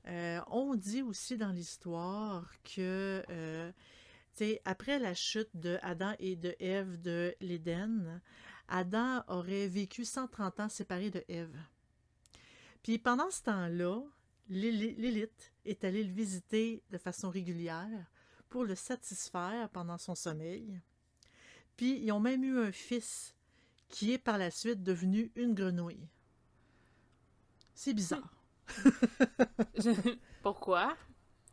euh, 0.08 0.40
on 0.50 0.74
dit 0.74 1.02
aussi 1.02 1.36
dans 1.36 1.50
l'histoire 1.52 2.50
que, 2.64 3.22
euh, 3.30 3.70
après 4.64 4.98
la 4.98 5.14
chute 5.14 5.50
de 5.54 5.78
Adam 5.82 6.12
et 6.18 6.36
de 6.36 6.54
Ève 6.60 7.00
de 7.00 7.34
l'Éden, 7.40 8.20
Adam 8.68 9.22
aurait 9.28 9.68
vécu 9.68 10.04
130 10.04 10.60
ans 10.60 10.68
séparé 10.68 11.10
de 11.10 11.24
Ève. 11.28 11.56
Puis 12.82 12.98
pendant 12.98 13.30
ce 13.30 13.42
temps-là, 13.44 14.00
Lili- 14.48 14.94
Lilith 14.96 15.52
est 15.64 15.84
allée 15.84 16.04
le 16.04 16.12
visiter 16.12 16.82
de 16.90 16.98
façon 16.98 17.30
régulière 17.30 18.06
pour 18.48 18.64
le 18.64 18.74
satisfaire 18.74 19.68
pendant 19.70 19.98
son 19.98 20.14
sommeil. 20.14 20.80
Puis 21.76 21.98
ils 22.00 22.12
ont 22.12 22.20
même 22.20 22.44
eu 22.44 22.58
un 22.58 22.72
fils 22.72 23.34
qui 23.88 24.12
est 24.12 24.18
par 24.18 24.38
la 24.38 24.50
suite 24.50 24.82
devenu 24.82 25.30
une 25.36 25.54
grenouille. 25.54 26.08
C'est 27.74 27.94
bizarre. 27.94 28.32
Pourquoi? 30.42 30.96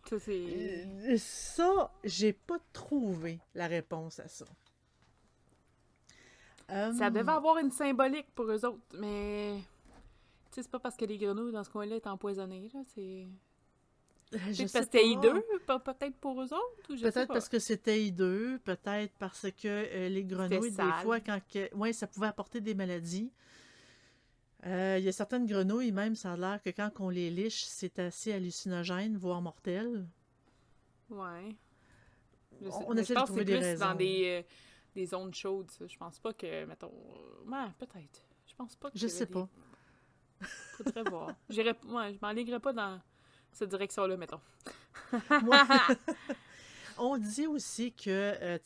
Ça. 0.10 0.15
Euh, 0.29 1.17
Ça, 1.17 1.91
j'ai 2.03 2.33
pas 2.33 2.57
trouvé 2.74 3.39
la 3.55 3.67
réponse 3.67 4.19
à 4.19 4.27
ça. 4.27 4.45
Ça 6.67 6.88
Hum, 6.88 7.13
devait 7.13 7.31
avoir 7.31 7.57
une 7.57 7.72
symbolique 7.72 8.27
pour 8.33 8.45
eux 8.45 8.65
autres, 8.65 8.79
mais... 8.98 9.60
Tu 10.51 10.55
sais, 10.55 10.63
c'est 10.63 10.72
pas 10.72 10.79
parce 10.79 10.95
que 10.95 11.05
les 11.05 11.17
grenouilles 11.17 11.51
dans 11.51 11.63
ce 11.63 11.69
coin-là 11.69 11.95
est 11.98 12.07
empoisonnées, 12.07 12.69
là, 12.74 12.79
c'est... 12.95 13.27
je 14.31 14.38
Peut-être 14.38 14.57
parce 14.57 14.72
que 14.74 14.81
c'était 14.83 15.07
hideux, 15.07 15.43
peut-être 15.67 16.15
pour 16.17 16.41
eux 16.41 16.53
autres, 16.53 16.89
ou 16.89 16.95
je 16.95 17.01
sais 17.01 17.12
Peut-être 17.12 17.27
parce 17.27 17.50
que 17.50 17.60
c'était 17.60 18.01
hideux, 18.03 18.60
peut-être 18.63 19.13
parce 19.19 19.51
que 19.51 19.67
euh, 19.67 20.10
les 20.10 20.24
grenouilles, 20.24 20.72
des 20.72 20.91
fois, 21.03 21.19
quand 21.19 21.39
que... 21.51 21.74
ouais, 21.75 21.93
ça 21.93 22.07
pouvait 22.07 22.27
apporter 22.27 22.62
des 22.62 22.74
maladies. 22.75 23.31
Euh, 24.65 24.98
Il 25.00 25.03
y 25.05 25.10
a 25.10 25.12
certaines 25.12 25.46
grenouilles, 25.46 25.91
même, 25.91 26.15
ça 26.15 26.34
a 26.34 26.38
l'air 26.38 26.62
que 26.62 26.70
quand 26.70 26.89
on 27.00 27.10
les 27.10 27.29
liche, 27.29 27.65
c'est 27.65 28.00
assez 28.00 28.32
hallucinogène, 28.34 29.17
voire 29.17 29.41
mortel. 29.41 30.05
Ouais. 31.10 31.55
Je 32.62 32.67
On- 32.67 32.72
sais- 32.72 32.86
on 32.88 32.93
mais 32.93 33.01
essaie 33.01 33.13
je 33.13 33.13
de 33.13 33.20
pense 33.20 33.29
que 33.29 33.36
trouver 33.36 33.39
c'est 33.41 33.46
des 33.46 33.58
plus 33.58 33.65
raisons. 33.65 33.86
dans 33.86 33.96
des, 33.96 34.24
euh, 34.25 34.53
des 34.96 35.05
zones 35.05 35.34
chaudes, 35.34 35.72
ça. 35.72 35.86
Je 35.88 35.98
pense 35.98 36.20
pas 36.20 36.34
que, 36.34 36.65
mettons... 36.65 36.91
Ouais, 37.46 37.67
peut-être. 37.77 38.24
Je 38.48 38.55
pense 38.55 38.75
pas 38.75 38.89
que 38.91 38.98
Je 38.98 39.08
sais 39.08 39.25
pas. 39.25 39.50
Faudrait 40.77 41.03
voir. 41.03 41.27
Ouais, 41.50 42.13
je 42.13 42.17
m'enlignerais 42.22 42.60
pas 42.60 42.74
dans 42.74 43.01
cette 43.51 43.70
direction-là, 43.70 44.15
mettons. 44.17 44.39
Moi- 45.43 45.67
On 46.98 47.18
dit 47.18 47.48
aussi 47.48 47.92
que, 47.94 48.10
euh, 48.10 48.58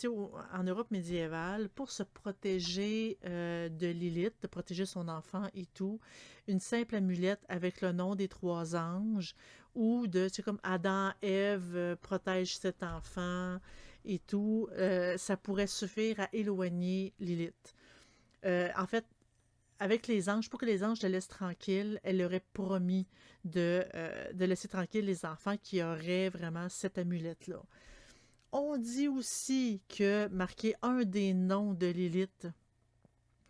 en 0.54 0.64
Europe 0.64 0.92
médiévale, 0.92 1.70
pour 1.70 1.92
se 1.92 2.04
protéger 2.04 3.18
euh, 3.26 3.70
de 3.70 3.88
Lilith, 3.88 4.34
de 4.42 4.48
protéger 4.48 4.86
son 4.86 5.08
enfant 5.08 5.48
et 5.54 5.66
tout, 5.68 6.00
une 6.48 6.60
simple 6.60 6.96
amulette 6.96 7.42
avec 7.48 7.82
le 7.82 7.92
nom 7.92 8.16
des 8.16 8.28
trois 8.28 8.76
anges, 8.76 9.36
ou 9.76 10.08
de, 10.08 10.30
tu 10.30 10.44
comme 10.44 10.60
Adam, 10.64 11.12
Ève 11.22 11.76
euh, 11.76 11.96
protège 11.96 12.58
cet 12.58 12.84
enfant 12.84 13.60
et 14.06 14.20
tout, 14.20 14.70
ça 15.18 15.36
pourrait 15.36 15.68
suffire 15.68 16.22
à 16.22 16.30
éloigner 16.32 17.14
Lilith. 17.20 17.76
En 18.46 18.88
fait, 18.88 19.06
avec 19.80 20.08
les 20.08 20.30
anges, 20.30 20.50
pour 20.50 20.62
que 20.62 20.66
les 20.66 20.82
anges 20.82 21.02
la 21.02 21.10
laissent 21.10 21.28
tranquille, 21.28 22.00
elle 22.04 22.22
aurait 22.22 22.46
promis 22.54 23.06
de, 23.44 23.84
de 24.34 24.46
laisser 24.46 24.70
tranquille 24.70 25.04
les 25.04 25.26
enfants 25.26 25.58
qui 25.62 25.84
auraient 25.84 26.30
vraiment 26.30 26.70
cette 26.70 26.98
amulette-là. 26.98 27.62
On 28.60 28.76
dit 28.80 29.08
aussi 29.08 29.84
que 29.88 30.28
marquer 30.30 30.74
un 30.82 31.04
des 31.04 31.36
noms 31.36 31.76
de 31.76 31.86
Lilith 31.86 32.48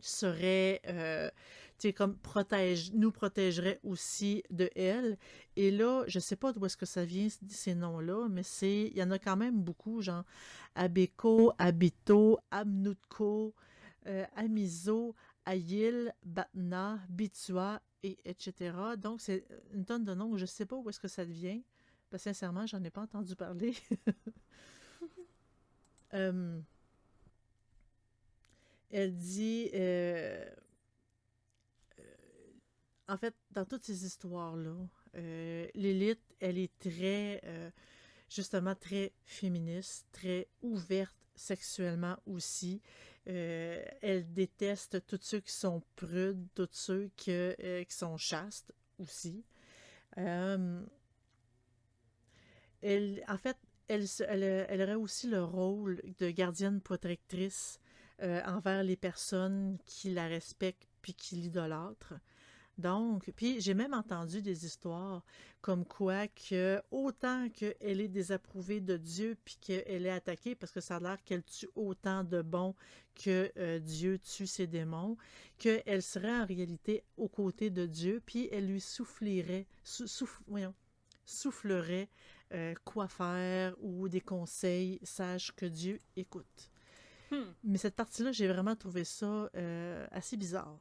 serait, 0.01 0.81
euh, 0.85 1.29
comme 1.95 2.17
protège, 2.17 2.91
nous 2.91 3.13
protégerait 3.13 3.79
aussi 3.83 4.43
de 4.49 4.69
elle. 4.75 5.17
Et 5.55 5.71
là, 5.71 6.03
je 6.07 6.19
sais 6.19 6.35
pas 6.35 6.51
d'où 6.51 6.65
est-ce 6.65 6.75
que 6.75 6.85
ça 6.85 7.05
vient, 7.05 7.29
ces 7.47 7.73
noms-là, 7.73 8.27
mais 8.29 8.43
c'est, 8.43 8.87
il 8.91 8.97
y 8.97 9.01
en 9.01 9.09
a 9.11 9.17
quand 9.17 9.37
même 9.37 9.61
beaucoup, 9.61 10.01
genre 10.01 10.25
Abeko, 10.75 11.53
Abito, 11.57 12.37
Amnutko, 12.51 13.55
euh, 14.07 14.25
Amizo, 14.35 15.15
Ayil, 15.45 16.13
Batna, 16.25 16.99
Bitua, 17.07 17.81
et 18.03 18.19
etc. 18.25 18.75
Donc, 18.97 19.21
c'est 19.21 19.45
une 19.73 19.85
tonne 19.85 20.03
de 20.03 20.13
noms. 20.13 20.35
Je 20.35 20.45
sais 20.45 20.65
pas 20.65 20.75
où 20.75 20.89
est-ce 20.89 20.99
que 20.99 21.07
ça 21.07 21.23
vient. 21.23 21.61
Parce 22.09 22.23
que 22.23 22.29
sincèrement, 22.29 22.65
ai 22.65 22.89
pas 22.89 23.03
entendu 23.03 23.37
parler. 23.37 23.73
Euh, 26.17 26.59
elle 28.89 29.15
dit, 29.15 29.69
euh, 29.73 30.45
euh, 31.99 32.03
en 33.07 33.17
fait, 33.17 33.35
dans 33.51 33.65
toutes 33.65 33.83
ces 33.83 34.05
histoires-là, 34.05 34.75
euh, 35.15 35.67
Lilith, 35.75 36.21
elle 36.39 36.57
est 36.57 36.71
très, 36.79 37.41
justement, 38.29 38.75
très 38.75 39.13
féministe, 39.25 40.07
très 40.11 40.47
ouverte 40.61 41.15
sexuellement 41.35 42.17
aussi. 42.25 42.81
Elle 43.25 44.33
déteste 44.33 45.05
tous 45.05 45.19
ceux 45.21 45.41
qui 45.41 45.51
sont 45.51 45.83
prudes, 45.95 46.47
tous 46.55 46.69
ceux 46.71 47.09
qui 47.15 47.31
sont 47.89 48.17
chastes 48.17 48.73
aussi. 48.99 49.43
Euh, 50.17 50.83
elle, 52.81 53.23
en 53.27 53.37
fait, 53.37 53.57
elle, 53.87 54.81
aurait 54.81 54.95
aussi 54.95 55.27
le 55.27 55.43
rôle 55.43 56.01
de 56.19 56.29
gardienne 56.29 56.81
protectrice 56.81 57.79
euh, 58.21 58.41
envers 58.45 58.83
les 58.83 58.95
personnes 58.95 59.77
qui 59.85 60.09
la 60.09 60.27
respectent 60.27 60.87
puis 61.01 61.13
qui 61.13 61.35
l'idolâtrent. 61.35 62.15
Donc, 62.77 63.31
puis 63.35 63.59
j'ai 63.59 63.73
même 63.73 63.95
entendu 63.95 64.41
des 64.43 64.65
histoires 64.65 65.23
comme 65.61 65.83
quoi 65.83 66.27
que 66.27 66.79
autant 66.91 67.49
qu'elle 67.49 68.01
est 68.01 68.07
désapprouvée 68.07 68.81
de 68.81 68.97
Dieu 68.97 69.35
puis 69.43 69.57
qu'elle 69.59 70.05
est 70.05 70.11
attaquée 70.11 70.53
parce 70.53 70.71
que 70.71 70.79
ça 70.79 70.97
a 70.97 70.99
l'air 70.99 71.23
qu'elle 71.23 71.43
tue 71.43 71.67
autant 71.75 72.23
de 72.23 72.43
bons 72.43 72.75
que 73.15 73.51
euh, 73.57 73.79
Dieu 73.79 74.19
tue 74.19 74.45
ses 74.45 74.67
démons, 74.67 75.17
qu'elle 75.57 76.03
serait 76.03 76.39
en 76.39 76.45
réalité 76.45 77.03
aux 77.17 77.29
côtés 77.29 77.71
de 77.71 77.87
Dieu 77.87 78.21
puis 78.23 78.47
elle 78.51 78.67
lui 78.67 78.81
soufflerait, 78.81 79.65
soufflerait 81.25 82.09
euh, 82.53 82.73
quoi 82.85 83.07
faire 83.07 83.75
ou 83.81 84.07
des 84.09 84.21
conseils, 84.21 84.99
sache 85.03 85.51
que 85.55 85.65
Dieu 85.65 85.99
écoute. 86.15 86.71
Hmm. 87.31 87.43
Mais 87.63 87.77
cette 87.77 87.95
partie-là, 87.95 88.31
j'ai 88.31 88.47
vraiment 88.47 88.75
trouvé 88.75 89.03
ça 89.03 89.49
euh, 89.55 90.07
assez 90.11 90.37
bizarre. 90.37 90.79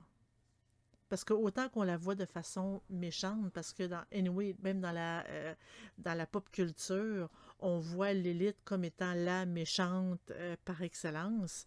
Parce 1.08 1.22
que 1.22 1.32
autant 1.32 1.68
qu'on 1.68 1.84
la 1.84 1.96
voit 1.96 2.16
de 2.16 2.24
façon 2.24 2.82
méchante, 2.90 3.52
parce 3.52 3.72
que 3.72 3.84
dans 3.84 4.02
anyway, 4.12 4.56
même 4.62 4.80
dans 4.80 4.90
la 4.90 5.24
euh, 5.28 5.54
dans 5.98 6.14
la 6.14 6.26
pop 6.26 6.50
culture, 6.50 7.28
on 7.60 7.78
voit 7.78 8.12
l'élite 8.12 8.56
comme 8.64 8.84
étant 8.84 9.14
la 9.14 9.46
méchante 9.46 10.20
euh, 10.32 10.56
par 10.64 10.82
excellence. 10.82 11.66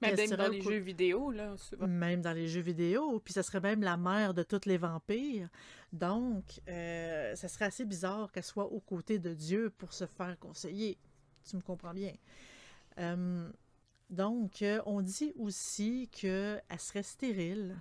Même 0.00 0.16
dans 0.30 0.48
les 0.48 0.60
jeux 0.60 0.78
vidéo, 0.78 1.30
là. 1.30 1.54
Même 1.80 2.20
dans 2.22 2.32
les 2.32 2.48
jeux 2.48 2.60
vidéo. 2.60 3.20
Puis 3.20 3.34
ça 3.34 3.42
serait 3.42 3.60
même 3.60 3.82
la 3.82 3.96
mère 3.96 4.34
de 4.34 4.42
tous 4.42 4.66
les 4.66 4.78
vampires. 4.78 5.48
Donc, 5.92 6.60
euh, 6.68 7.34
ça 7.36 7.48
serait 7.48 7.66
assez 7.66 7.84
bizarre 7.84 8.32
qu'elle 8.32 8.44
soit 8.44 8.66
aux 8.66 8.80
côtés 8.80 9.18
de 9.18 9.34
Dieu 9.34 9.70
pour 9.70 9.92
se 9.92 10.06
faire 10.06 10.38
conseiller. 10.38 10.98
Tu 11.48 11.56
me 11.56 11.62
comprends 11.62 11.94
bien. 11.94 12.12
donc, 14.10 14.64
on 14.86 15.00
dit 15.02 15.32
aussi 15.36 16.08
qu'elle 16.12 16.62
serait 16.78 17.02
stérile 17.02 17.76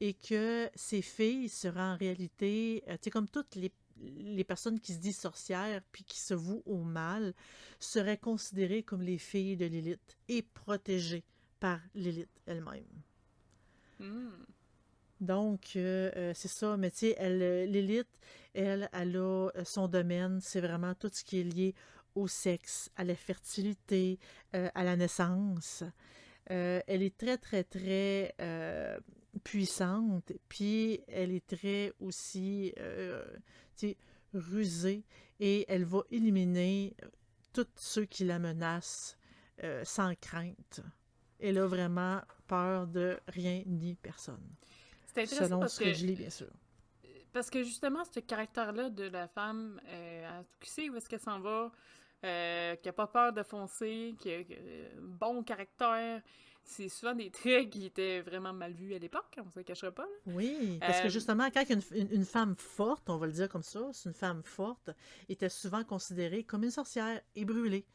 et 0.00 0.14
que 0.14 0.70
ces 0.74 1.02
filles 1.02 1.48
seraient 1.48 1.80
en 1.80 1.96
réalité, 1.96 2.82
euh, 2.88 2.92
tu 2.92 3.04
sais, 3.04 3.10
comme 3.10 3.28
toutes 3.28 3.54
les, 3.54 3.72
les, 4.00 4.44
personnes 4.44 4.80
qui 4.80 4.94
se 4.94 4.98
disent 4.98 5.18
sorcières 5.18 5.82
puis 5.92 6.04
qui 6.04 6.18
se 6.18 6.34
vouent 6.34 6.62
au 6.66 6.82
mal, 6.82 7.34
seraient 7.78 8.18
considérées 8.18 8.82
comme 8.82 9.02
les 9.02 9.18
filles 9.18 9.56
de 9.56 9.66
l'élite 9.66 10.16
et 10.28 10.42
protégées 10.42 11.24
par 11.60 11.80
l'élite 11.94 12.30
elle-même. 12.46 12.84
Hmm. 13.98 14.30
Donc, 15.20 15.72
euh, 15.76 16.10
euh, 16.16 16.32
c'est 16.34 16.48
ça, 16.48 16.76
mais 16.76 16.90
tu 16.90 17.12
sais, 17.12 17.66
l'élite, 17.66 18.08
elle, 18.52 18.88
elle 18.92 19.16
a 19.16 19.50
son 19.64 19.88
domaine, 19.88 20.40
c'est 20.40 20.60
vraiment 20.60 20.94
tout 20.94 21.10
ce 21.12 21.24
qui 21.24 21.40
est 21.40 21.44
lié 21.44 21.74
au 22.14 22.28
sexe, 22.28 22.90
à 22.96 23.04
la 23.04 23.14
fertilité, 23.14 24.18
à 24.52 24.84
la 24.84 24.96
naissance. 24.96 25.82
elle 26.46 27.02
est 27.02 27.16
très, 27.16 27.38
très, 27.38 27.64
très 27.64 28.34
puissante, 29.42 30.32
puis 30.48 31.00
elle 31.08 31.32
est 31.32 31.46
très 31.46 31.92
aussi 32.00 32.72
euh, 32.78 33.24
rusée 34.34 35.04
et 35.40 35.64
elle 35.68 35.84
va 35.84 36.02
éliminer 36.10 36.94
euh, 37.02 37.08
tous 37.52 37.66
ceux 37.76 38.04
qui 38.04 38.24
la 38.24 38.38
menacent 38.38 39.16
euh, 39.62 39.84
sans 39.84 40.14
crainte. 40.16 40.80
Elle 41.38 41.58
a 41.58 41.66
vraiment 41.66 42.20
peur 42.46 42.86
de 42.86 43.18
rien 43.28 43.62
ni 43.66 43.94
personne. 43.94 44.54
C'est 45.06 45.22
intéressant 45.22 45.46
Selon 45.46 45.60
parce 45.60 45.74
ce 45.74 45.84
que, 45.84 45.92
je 45.92 46.06
lis, 46.06 46.16
bien 46.16 46.30
sûr. 46.30 46.50
Parce 47.32 47.50
que 47.50 47.62
justement, 47.62 48.04
ce 48.04 48.20
caractère-là 48.20 48.90
de 48.90 49.04
la 49.04 49.28
femme, 49.28 49.80
euh, 49.88 50.42
qui 50.60 50.70
sait 50.70 50.88
où 50.88 50.96
est-ce 50.96 51.08
qu'elle 51.08 51.20
s'en 51.20 51.40
va, 51.40 51.72
qui 52.24 52.88
n'a 52.88 52.92
pas 52.92 53.06
peur 53.06 53.32
de 53.32 53.42
foncer, 53.42 54.14
qui 54.18 54.32
a 54.32 54.38
un 54.38 54.42
bon 55.00 55.42
caractère, 55.42 56.22
c'est 56.64 56.88
souvent 56.88 57.14
des 57.14 57.30
traits 57.30 57.70
qui 57.70 57.86
étaient 57.86 58.20
vraiment 58.22 58.52
mal 58.52 58.72
vus 58.72 58.94
à 58.94 58.98
l'époque, 58.98 59.38
on 59.38 59.46
ne 59.46 59.50
se 59.50 59.60
cachera 59.60 59.92
pas. 59.92 60.08
Oui, 60.26 60.78
parce 60.80 61.00
que 61.00 61.06
euh, 61.06 61.10
justement, 61.10 61.50
quand 61.50 61.64
une, 61.68 61.82
une, 62.10 62.24
femme 62.24 62.56
forte, 62.56 63.08
on 63.10 63.18
va 63.18 63.26
le 63.26 63.32
dire 63.32 63.48
comme 63.48 63.62
ça, 63.62 63.80
c'est 63.92 64.08
une 64.08 64.14
femme 64.14 64.42
forte, 64.42 64.90
était 65.28 65.48
souvent 65.48 65.84
considérée 65.84 66.44
comme 66.44 66.64
une 66.64 66.70
sorcière 66.70 67.20
et 67.34 67.44
brûlée. 67.44 67.86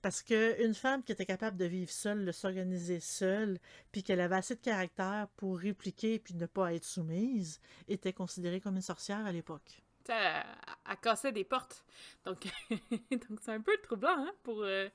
Parce 0.00 0.22
qu'une 0.22 0.74
femme 0.74 1.02
qui 1.02 1.10
était 1.10 1.26
capable 1.26 1.56
de 1.56 1.64
vivre 1.64 1.90
seule, 1.90 2.24
de 2.24 2.30
s'organiser 2.30 3.00
seule, 3.00 3.58
puis 3.90 4.04
qu'elle 4.04 4.20
avait 4.20 4.36
assez 4.36 4.54
de 4.54 4.60
caractère 4.60 5.26
pour 5.36 5.58
répliquer 5.58 6.20
puis 6.20 6.34
ne 6.34 6.46
pas 6.46 6.72
être 6.72 6.84
soumise, 6.84 7.60
était 7.88 8.12
considérée 8.12 8.60
comme 8.60 8.76
une 8.76 8.82
sorcière 8.82 9.26
à 9.26 9.32
l'époque. 9.32 9.82
Elle, 10.08 10.44
elle, 10.88 10.96
cassait 10.98 11.32
des 11.32 11.44
portes. 11.44 11.84
Donc, 12.24 12.46
donc 13.10 13.38
c'est 13.40 13.52
un 13.52 13.60
peu 13.60 13.76
troublant 13.82 14.16
hein, 14.16 14.32
pour, 14.42 14.62
euh, 14.62 14.88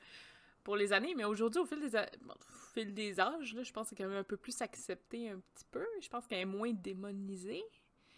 pour 0.63 0.75
les 0.75 0.93
années. 0.93 1.13
Mais 1.15 1.23
aujourd'hui, 1.23 1.61
au 1.61 1.65
fil 1.65 1.79
des, 1.79 1.97
fil 2.73 2.93
des 2.93 3.19
âges, 3.19 3.53
là, 3.53 3.63
je 3.63 3.71
pense 3.71 3.89
qu'elle 3.91 4.11
est 4.11 4.17
un 4.17 4.23
peu 4.23 4.37
plus 4.37 4.61
acceptée 4.61 5.29
un 5.29 5.39
petit 5.39 5.65
peu. 5.71 5.85
Je 6.01 6.09
pense 6.09 6.27
qu'elle 6.27 6.39
est 6.39 6.45
moins 6.45 6.73
démonisée. 6.73 7.63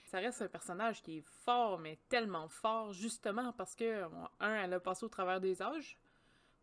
Ça 0.05 0.19
reste 0.19 0.41
un 0.41 0.47
personnage 0.47 1.01
qui 1.01 1.17
est 1.17 1.25
fort, 1.43 1.79
mais 1.79 1.97
tellement 2.09 2.47
fort, 2.47 2.93
justement 2.93 3.51
parce 3.53 3.75
que, 3.75 4.03
un, 4.39 4.55
elle 4.63 4.73
a 4.73 4.79
passé 4.79 5.03
au 5.03 5.09
travers 5.09 5.41
des 5.41 5.61
âges. 5.61 5.97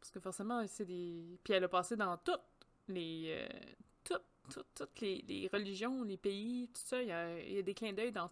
Parce 0.01 0.11
que 0.11 0.21
forcément, 0.21 0.67
c'est 0.67 0.85
des. 0.85 1.39
Puis 1.45 1.53
elle 1.53 1.65
a 1.65 1.69
passé 1.69 1.97
dans 1.97 2.17
toutes 2.17 2.41
les. 2.89 3.27
Euh, 3.29 3.59
toutes, 4.05 4.67
toutes, 4.75 5.01
les, 5.01 5.25
les, 5.29 5.49
religions, 5.53 6.03
les 6.03 6.17
pays, 6.17 6.69
tout 6.75 6.81
ça. 6.85 7.01
Il 7.03 7.09
y 7.09 7.13
a, 7.13 7.39
il 7.39 7.53
y 7.53 7.59
a 7.59 7.63
des 7.63 7.75
clins 7.75 7.93
d'œil 7.93 8.11
dans 8.11 8.31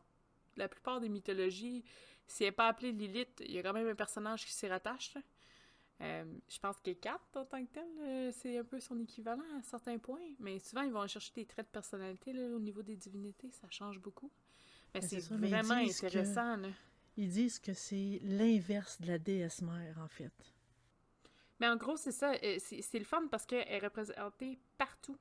la 0.57 0.69
plupart 0.69 1.01
des 1.01 1.09
mythologies. 1.09 1.85
Si 2.27 2.45
elle 2.45 2.51
n'est 2.51 2.53
pas 2.53 2.69
appelée 2.69 2.93
Lilith, 2.93 3.43
il 3.45 3.53
y 3.53 3.59
a 3.59 3.63
quand 3.63 3.73
même 3.73 3.89
un 3.89 3.95
personnage 3.95 4.45
qui 4.45 4.53
s'y 4.53 4.67
rattache. 4.69 5.15
Euh, 6.01 6.25
je 6.49 6.59
pense 6.59 6.81
que 6.81 6.93
4 6.93 7.37
en 7.37 7.45
tant 7.45 7.63
que 7.65 7.71
tel, 7.73 7.89
euh, 8.01 8.33
c'est 8.33 8.57
un 8.57 8.65
peu 8.65 8.81
son 8.81 8.99
équivalent 9.01 9.45
à 9.59 9.63
certains 9.63 9.99
points. 9.99 10.35
Mais 10.39 10.59
souvent, 10.59 10.83
ils 10.83 10.93
vont 10.93 11.07
chercher 11.07 11.33
des 11.35 11.45
traits 11.45 11.67
de 11.67 11.73
personnalité 11.73 12.33
au 12.49 12.59
niveau 12.59 12.83
des 12.83 12.97
divinités. 12.97 13.51
Ça 13.51 13.69
change 13.71 13.99
beaucoup. 13.99 14.31
Mais, 14.95 15.03
c'est 15.03 15.21
vraiment 15.21 15.75
intéressant. 15.75 16.57
Ils 17.17 17.29
disent 17.29 17.59
que 17.59 17.75
c'est 17.75 18.21
l'inverse 18.23 19.01
de 19.01 19.09
la 19.09 19.19
déesse 19.19 19.61
mère, 19.61 19.99
en 19.99 20.09
fait. 20.09 20.33
Mais 21.59 21.69
en 21.69 21.77
gros, 21.77 21.97
c'est 21.97 22.13
ça. 22.13 22.33
Euh, 22.43 22.59
c'est 22.59 22.99
le 22.99 23.05
fun 23.05 23.27
parce 23.31 23.45
qu'elle 23.45 23.69
est 23.69 23.79
représentée 23.79 24.59
partout. 24.79 25.19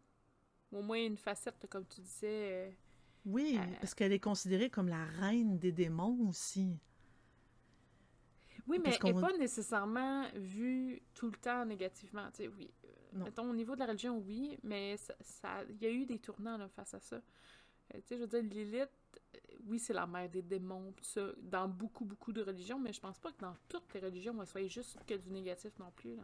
Au 0.72 0.82
moins 0.82 1.04
une 1.04 1.18
facette, 1.18 1.68
comme 1.70 1.86
tu 1.88 2.00
disais. 2.00 2.78
Oui, 3.30 3.60
parce 3.80 3.94
qu'elle 3.94 4.12
est 4.12 4.20
considérée 4.20 4.70
comme 4.70 4.88
la 4.88 5.06
reine 5.06 5.60
des 5.60 5.72
démons 5.72 6.28
aussi. 6.28 6.78
Oui, 8.68 8.80
mais 8.84 8.96
elle 9.02 9.16
n'est 9.16 9.22
pas 9.22 9.38
nécessairement 9.38 10.28
vue 10.36 11.02
tout 11.14 11.30
le 11.30 11.38
temps 11.38 11.66
négativement. 11.66 12.30
Tu 12.32 12.44
sais, 12.44 12.48
oui. 12.48 12.70
Euh, 12.86 13.24
mettons, 13.24 13.50
au 13.50 13.54
niveau 13.54 13.74
de 13.74 13.80
la 13.80 13.88
religion, 13.88 14.18
oui, 14.20 14.58
mais 14.64 14.94
il 14.94 14.98
ça, 15.22 15.64
il 15.68 15.82
y 15.82 15.88
a 15.88 15.92
eu 15.92 16.06
des 16.06 16.20
tournants 16.20 16.58
là, 16.58 16.70
face 16.70 16.94
à 16.94 17.00
ça. 17.00 17.16
Euh, 17.16 17.98
tu 18.02 18.02
sais, 18.06 18.18
je 18.18 18.22
veux 18.22 18.28
dire, 18.28 18.44
Lilith, 18.44 18.90
euh, 19.36 19.40
oui, 19.66 19.80
c'est 19.80 19.94
la 19.94 20.06
mère 20.06 20.30
des 20.30 20.44
démons, 20.44 20.92
tout 20.92 21.04
ça, 21.04 21.32
dans 21.42 21.68
beaucoup, 21.68 22.06
beaucoup 22.06 22.32
de 22.32 22.44
religions, 22.44 22.80
mais 22.80 22.94
je 22.94 23.00
pense 23.00 23.18
pas 23.18 23.32
que 23.32 23.40
dans 23.40 23.56
toutes 23.68 23.92
les 23.96 24.02
religions, 24.02 24.36
elle 24.40 24.48
soit 24.48 24.68
juste 24.68 24.98
que 25.06 25.16
du 25.16 25.32
négatif 25.32 25.72
non 25.80 25.92
plus. 25.96 26.16
Là. 26.16 26.24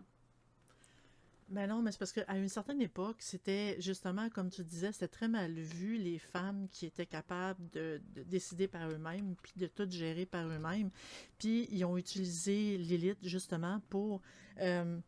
Ben 1.50 1.68
non, 1.68 1.84
mais 1.84 1.92
c'est 1.92 2.00
parce 2.00 2.12
qu'à 2.12 2.36
une 2.36 2.50
certaine 2.50 2.82
époque, 2.82 3.18
c'était 3.20 3.80
justement, 3.80 4.30
comme 4.30 4.50
tu 4.50 4.64
disais, 4.64 4.92
c'était 4.92 5.08
très 5.08 5.28
mal 5.28 5.54
vu 5.54 5.96
les 5.98 6.18
femmes 6.18 6.68
qui 6.72 6.88
étaient 6.88 7.06
capables 7.06 7.70
de, 7.70 8.02
décider 8.26 8.68
par 8.68 8.90
eux-mêmes, 8.90 9.36
puis 9.44 9.54
de 9.56 9.68
tout 9.68 9.90
gérer 9.90 10.26
par 10.26 10.48
eux-mêmes. 10.48 10.90
Puis 11.38 11.68
ils 11.70 11.86
ont 11.86 11.98
utilisé 11.98 12.80
l'élite 12.80 13.20
justement 13.22 13.80
pour 13.90 14.22
euh, 14.60 15.00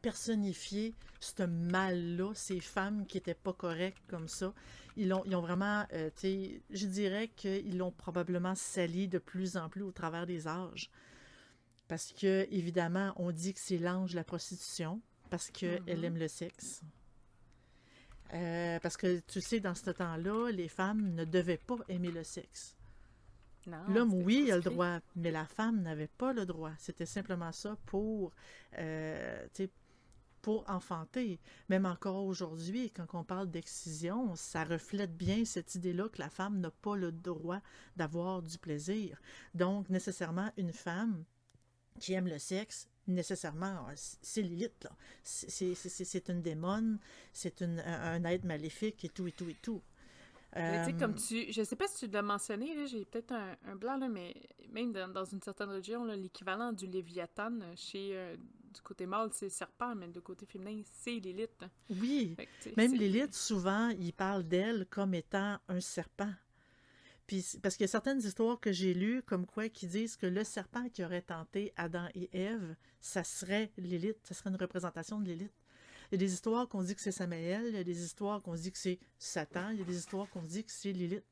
personnifier 0.00 0.94
ce 1.18 1.42
mal-là, 1.42 2.32
ces 2.34 2.60
femmes 2.60 3.04
qui 3.04 3.18
étaient 3.18 3.34
pas 3.34 3.52
correctes 3.52 4.04
comme 4.06 4.28
ça. 4.28 4.54
Ils 4.96 5.12
ont, 5.12 5.24
ils 5.26 5.34
ont 5.34 5.40
vraiment, 5.40 5.86
euh, 5.92 6.08
tu 6.14 6.20
sais, 6.20 6.62
je 6.70 6.86
dirais 6.86 7.28
qu'ils 7.34 7.78
l'ont 7.78 7.90
probablement 7.90 8.54
sali 8.54 9.08
de 9.08 9.18
plus 9.18 9.56
en 9.56 9.68
plus 9.68 9.82
au 9.82 9.90
travers 9.90 10.24
des 10.24 10.46
âges. 10.46 10.88
Parce 11.88 12.12
que, 12.12 12.46
évidemment, 12.50 13.12
on 13.16 13.32
dit 13.32 13.54
que 13.54 13.60
c'est 13.60 13.78
l'ange 13.78 14.10
de 14.10 14.16
la 14.16 14.24
prostitution, 14.24 15.00
parce 15.30 15.50
qu'elle 15.50 15.82
mm-hmm. 15.84 16.04
aime 16.04 16.18
le 16.18 16.28
sexe. 16.28 16.82
Euh, 18.34 18.78
parce 18.80 18.96
que, 18.96 19.20
tu 19.20 19.40
sais, 19.40 19.60
dans 19.60 19.74
ce 19.74 19.90
temps-là, 19.90 20.50
les 20.50 20.68
femmes 20.68 21.14
ne 21.14 21.24
devaient 21.24 21.56
pas 21.56 21.78
aimer 21.88 22.10
le 22.10 22.24
sexe. 22.24 22.76
L'homme, 23.88 24.14
oui, 24.14 24.44
il 24.46 24.52
a 24.52 24.56
le 24.56 24.62
droit, 24.62 24.98
mais 25.16 25.30
la 25.30 25.44
femme 25.44 25.82
n'avait 25.82 26.08
pas 26.08 26.32
le 26.32 26.46
droit. 26.46 26.72
C'était 26.78 27.06
simplement 27.06 27.52
ça 27.52 27.76
pour, 27.84 28.32
euh, 28.78 29.46
pour 30.40 30.64
enfanter. 30.70 31.38
Même 31.68 31.84
encore 31.84 32.24
aujourd'hui, 32.24 32.90
quand 32.90 33.06
on 33.12 33.24
parle 33.24 33.50
d'excision, 33.50 34.34
ça 34.36 34.64
reflète 34.64 35.14
bien 35.14 35.44
cette 35.44 35.74
idée-là 35.74 36.08
que 36.08 36.18
la 36.18 36.30
femme 36.30 36.60
n'a 36.60 36.70
pas 36.70 36.96
le 36.96 37.12
droit 37.12 37.60
d'avoir 37.96 38.42
du 38.42 38.56
plaisir. 38.56 39.20
Donc, 39.54 39.90
nécessairement, 39.90 40.50
une 40.56 40.72
femme 40.72 41.24
qui 41.98 42.14
aime 42.14 42.28
le 42.28 42.38
sexe, 42.38 42.88
nécessairement, 43.06 43.86
ah, 43.88 43.92
c'est 43.94 44.42
Lilith, 44.42 44.84
là. 44.84 44.90
C'est 45.22 46.28
une 46.28 46.42
démone, 46.42 46.98
c'est 47.32 47.62
un 47.62 48.24
être 48.24 48.44
maléfique 48.44 49.04
et 49.04 49.08
tout, 49.08 49.26
et 49.26 49.32
tout, 49.32 49.48
et 49.48 49.56
tout. 49.60 49.82
Mais 50.56 50.84
tu 50.84 50.92
sais, 50.92 50.96
comme 50.98 51.12
euh, 51.12 51.44
tu... 51.46 51.52
Je 51.52 51.62
sais 51.62 51.76
pas 51.76 51.86
si 51.88 52.06
tu 52.06 52.12
l'as 52.12 52.22
mentionné, 52.22 52.86
j'ai 52.86 53.04
peut-être 53.04 53.32
un, 53.32 53.76
blanc, 53.76 53.98
là, 53.98 54.08
mais 54.08 54.34
même 54.70 54.92
dans, 54.92 55.24
une 55.24 55.42
certaine 55.42 55.68
région, 55.68 56.04
l'équivalent 56.04 56.72
du 56.72 56.86
Léviathan 56.86 57.52
chez 57.76 58.16
euh, 58.16 58.36
du 58.74 58.80
côté 58.80 59.06
mâle, 59.06 59.30
c'est 59.32 59.46
le 59.46 59.50
serpent, 59.50 59.94
mais 59.94 60.08
du 60.08 60.20
côté 60.20 60.46
féminin, 60.46 60.80
c'est 61.00 61.18
Lilith. 61.18 61.64
Oui. 61.90 62.36
Même 62.76 62.94
Lilith, 62.94 63.34
souvent, 63.34 63.88
il 63.90 64.12
parle 64.12 64.44
d'elle 64.44 64.86
comme 64.86 65.14
étant 65.14 65.58
un 65.68 65.80
serpent. 65.80 66.32
Puis, 67.28 67.58
parce 67.62 67.76
qu'il 67.76 67.84
y 67.84 67.88
a 67.90 67.92
certaines 67.92 68.20
histoires 68.20 68.58
que 68.58 68.72
j'ai 68.72 68.94
lues, 68.94 69.22
comme 69.22 69.44
quoi, 69.44 69.68
qui 69.68 69.86
disent 69.86 70.16
que 70.16 70.24
le 70.24 70.44
serpent 70.44 70.88
qui 70.88 71.04
aurait 71.04 71.20
tenté 71.20 71.74
Adam 71.76 72.08
et 72.14 72.30
Ève, 72.32 72.74
ça 73.02 73.22
serait 73.22 73.70
Lilith, 73.76 74.16
ça 74.24 74.32
serait 74.32 74.48
une 74.48 74.56
représentation 74.56 75.20
de 75.20 75.26
Lilith. 75.26 75.52
Il 76.10 76.14
y 76.14 76.24
a 76.24 76.26
des 76.26 76.32
histoires 76.32 76.66
qu'on 76.68 76.82
dit 76.82 76.94
que 76.94 77.02
c'est 77.02 77.12
Samaël, 77.12 77.66
il 77.68 77.74
y 77.74 77.78
a 77.78 77.84
des 77.84 78.02
histoires 78.02 78.40
qu'on 78.40 78.54
dit 78.54 78.72
que 78.72 78.78
c'est 78.78 78.98
Satan, 79.18 79.68
il 79.72 79.78
y 79.78 79.82
a 79.82 79.84
des 79.84 79.98
histoires 79.98 80.26
qu'on 80.30 80.40
dit 80.40 80.64
que 80.64 80.72
c'est 80.72 80.90
Lilith. 80.90 81.22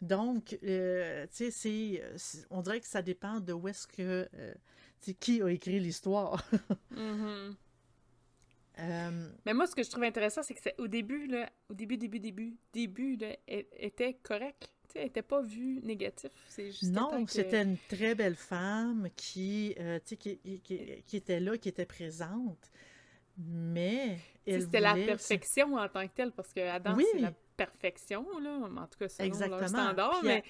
Donc, 0.00 0.56
euh, 0.62 1.26
tu 1.34 1.50
sais, 1.50 2.02
on 2.50 2.62
dirait 2.62 2.80
que 2.80 2.86
ça 2.86 3.02
dépend 3.02 3.40
de 3.40 3.52
où 3.52 3.66
est-ce 3.66 3.88
que, 3.88 4.28
euh, 4.32 4.54
qui 5.18 5.42
a 5.42 5.48
écrit 5.48 5.80
l'histoire. 5.80 6.48
Mm-hmm. 6.94 7.56
Euh, 8.78 9.28
Mais 9.44 9.54
moi, 9.54 9.66
ce 9.66 9.74
que 9.74 9.82
je 9.82 9.90
trouve 9.90 10.04
intéressant, 10.04 10.42
c'est 10.44 10.54
que 10.54 10.82
au 10.82 10.86
début, 10.86 11.26
là, 11.26 11.50
au 11.68 11.74
début, 11.74 11.96
début, 11.96 12.20
début, 12.20 12.56
début, 12.72 13.16
là, 13.16 13.36
était 13.46 14.14
correct. 14.14 14.73
Elle 14.94 15.04
n'était 15.04 15.22
pas 15.22 15.42
vue 15.42 15.80
négatif. 15.82 16.30
non, 16.84 17.26
c'était 17.26 17.62
une 17.62 17.76
très 17.88 18.14
belle 18.14 18.36
femme 18.36 19.08
qui, 19.16 19.74
qui, 20.04 20.16
qui, 20.16 21.02
qui, 21.06 21.16
était 21.16 21.40
là, 21.40 21.58
qui 21.58 21.68
était 21.68 21.84
présente. 21.84 22.70
Mais 23.36 24.18
C'était 24.46 24.80
la 24.80 24.94
perfection 24.94 25.74
en 25.74 25.88
tant 25.88 26.06
que 26.06 26.12
telle, 26.14 26.32
parce 26.32 26.52
que 26.52 26.60
Adam, 26.60 26.96
c'est 27.12 27.20
la 27.20 27.32
perfection, 27.56 28.26
là, 28.40 28.58
en 28.76 28.86
tout 28.86 28.98
cas 28.98 29.08
selon 29.08 29.26
Exactement. 29.28 29.68
standard, 29.68 30.20
mais... 30.24 30.42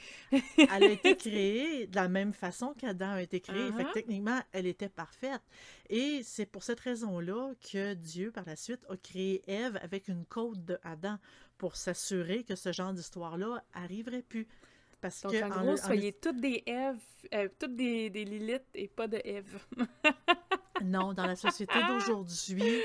elle, 0.57 0.85
a 0.85 0.91
été 0.91 1.17
créée 1.17 1.87
de 1.87 1.95
la 1.95 2.09
même 2.09 2.33
façon 2.33 2.75
qu'Adam 2.75 3.11
a 3.11 3.23
été 3.23 3.41
créé. 3.41 3.71
Fait 3.73 3.83
uh-huh. 3.83 3.93
techniquement, 3.93 4.41
elle 4.53 4.67
était 4.67 4.89
parfaite. 4.89 5.43
Et 5.91 6.23
c'est 6.23 6.47
pour 6.47 6.63
cette 6.63 6.81
raison-là 6.81 7.53
que 7.71 7.95
Dieu, 7.95 8.31
par 8.31 8.45
la 8.47 8.57
suite, 8.57 8.81
a 8.89 8.97
créé 8.97 9.43
Ève 9.47 9.79
avec 9.83 10.09
une 10.09 10.25
côte 10.25 10.65
de 10.65 10.79
Adam 10.83 11.19
pour 11.59 11.77
s'assurer 11.77 12.43
que 12.43 12.57
ce 12.57 12.73
genre 12.73 12.93
d'histoire-là 12.93 13.63
arriverait 13.75 14.23
plus. 14.23 14.49
Parce 15.05 15.21
Donc, 15.21 15.33
que, 15.33 15.45
en 15.45 15.51
gros, 15.51 15.77
soyez 15.77 16.15
toutes 16.15 16.41
des 16.41 16.63
Èves, 16.65 16.97
euh, 17.35 17.47
toutes 17.59 17.77
des, 17.77 18.09
des 18.09 18.25
Lilith 18.25 18.65
et 18.75 18.89
pas 18.89 19.07
de 19.07 19.21
Ève. 19.23 19.59
non, 20.83 21.13
dans 21.13 21.27
la 21.27 21.37
société 21.37 21.75
d'aujourd'hui, 21.87 22.81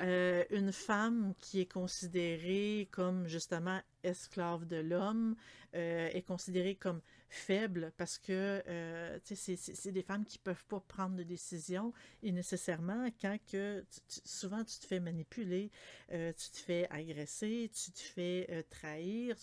euh, 0.00 0.44
une 0.50 0.70
femme 0.70 1.34
qui 1.40 1.60
est 1.60 1.72
considérée 1.72 2.86
comme 2.92 3.26
justement 3.26 3.80
esclave 4.04 4.66
de 4.66 4.76
l'homme 4.76 5.34
euh, 5.74 6.10
est 6.12 6.22
considérée 6.22 6.76
comme 6.76 7.00
faible 7.28 7.92
parce 7.96 8.18
que 8.18 8.62
euh, 8.68 9.18
c'est 9.24 9.92
des 9.92 10.02
femmes 10.02 10.24
qui 10.24 10.38
peuvent 10.38 10.64
pas 10.66 10.80
prendre 10.80 11.16
de 11.16 11.22
décision 11.22 11.92
et 12.22 12.32
nécessairement 12.32 13.08
quand 13.20 13.36
que 13.50 13.84
souvent 14.08 14.64
tu 14.64 14.78
te 14.78 14.86
fais 14.86 15.00
manipuler, 15.00 15.70
euh, 16.12 16.32
tu 16.32 16.50
te 16.50 16.58
fais 16.58 16.86
agresser, 16.90 17.70
tu 17.74 17.90
te 17.92 18.00
fais 18.00 18.46
euh, 18.50 18.62
trahir, 18.70 19.36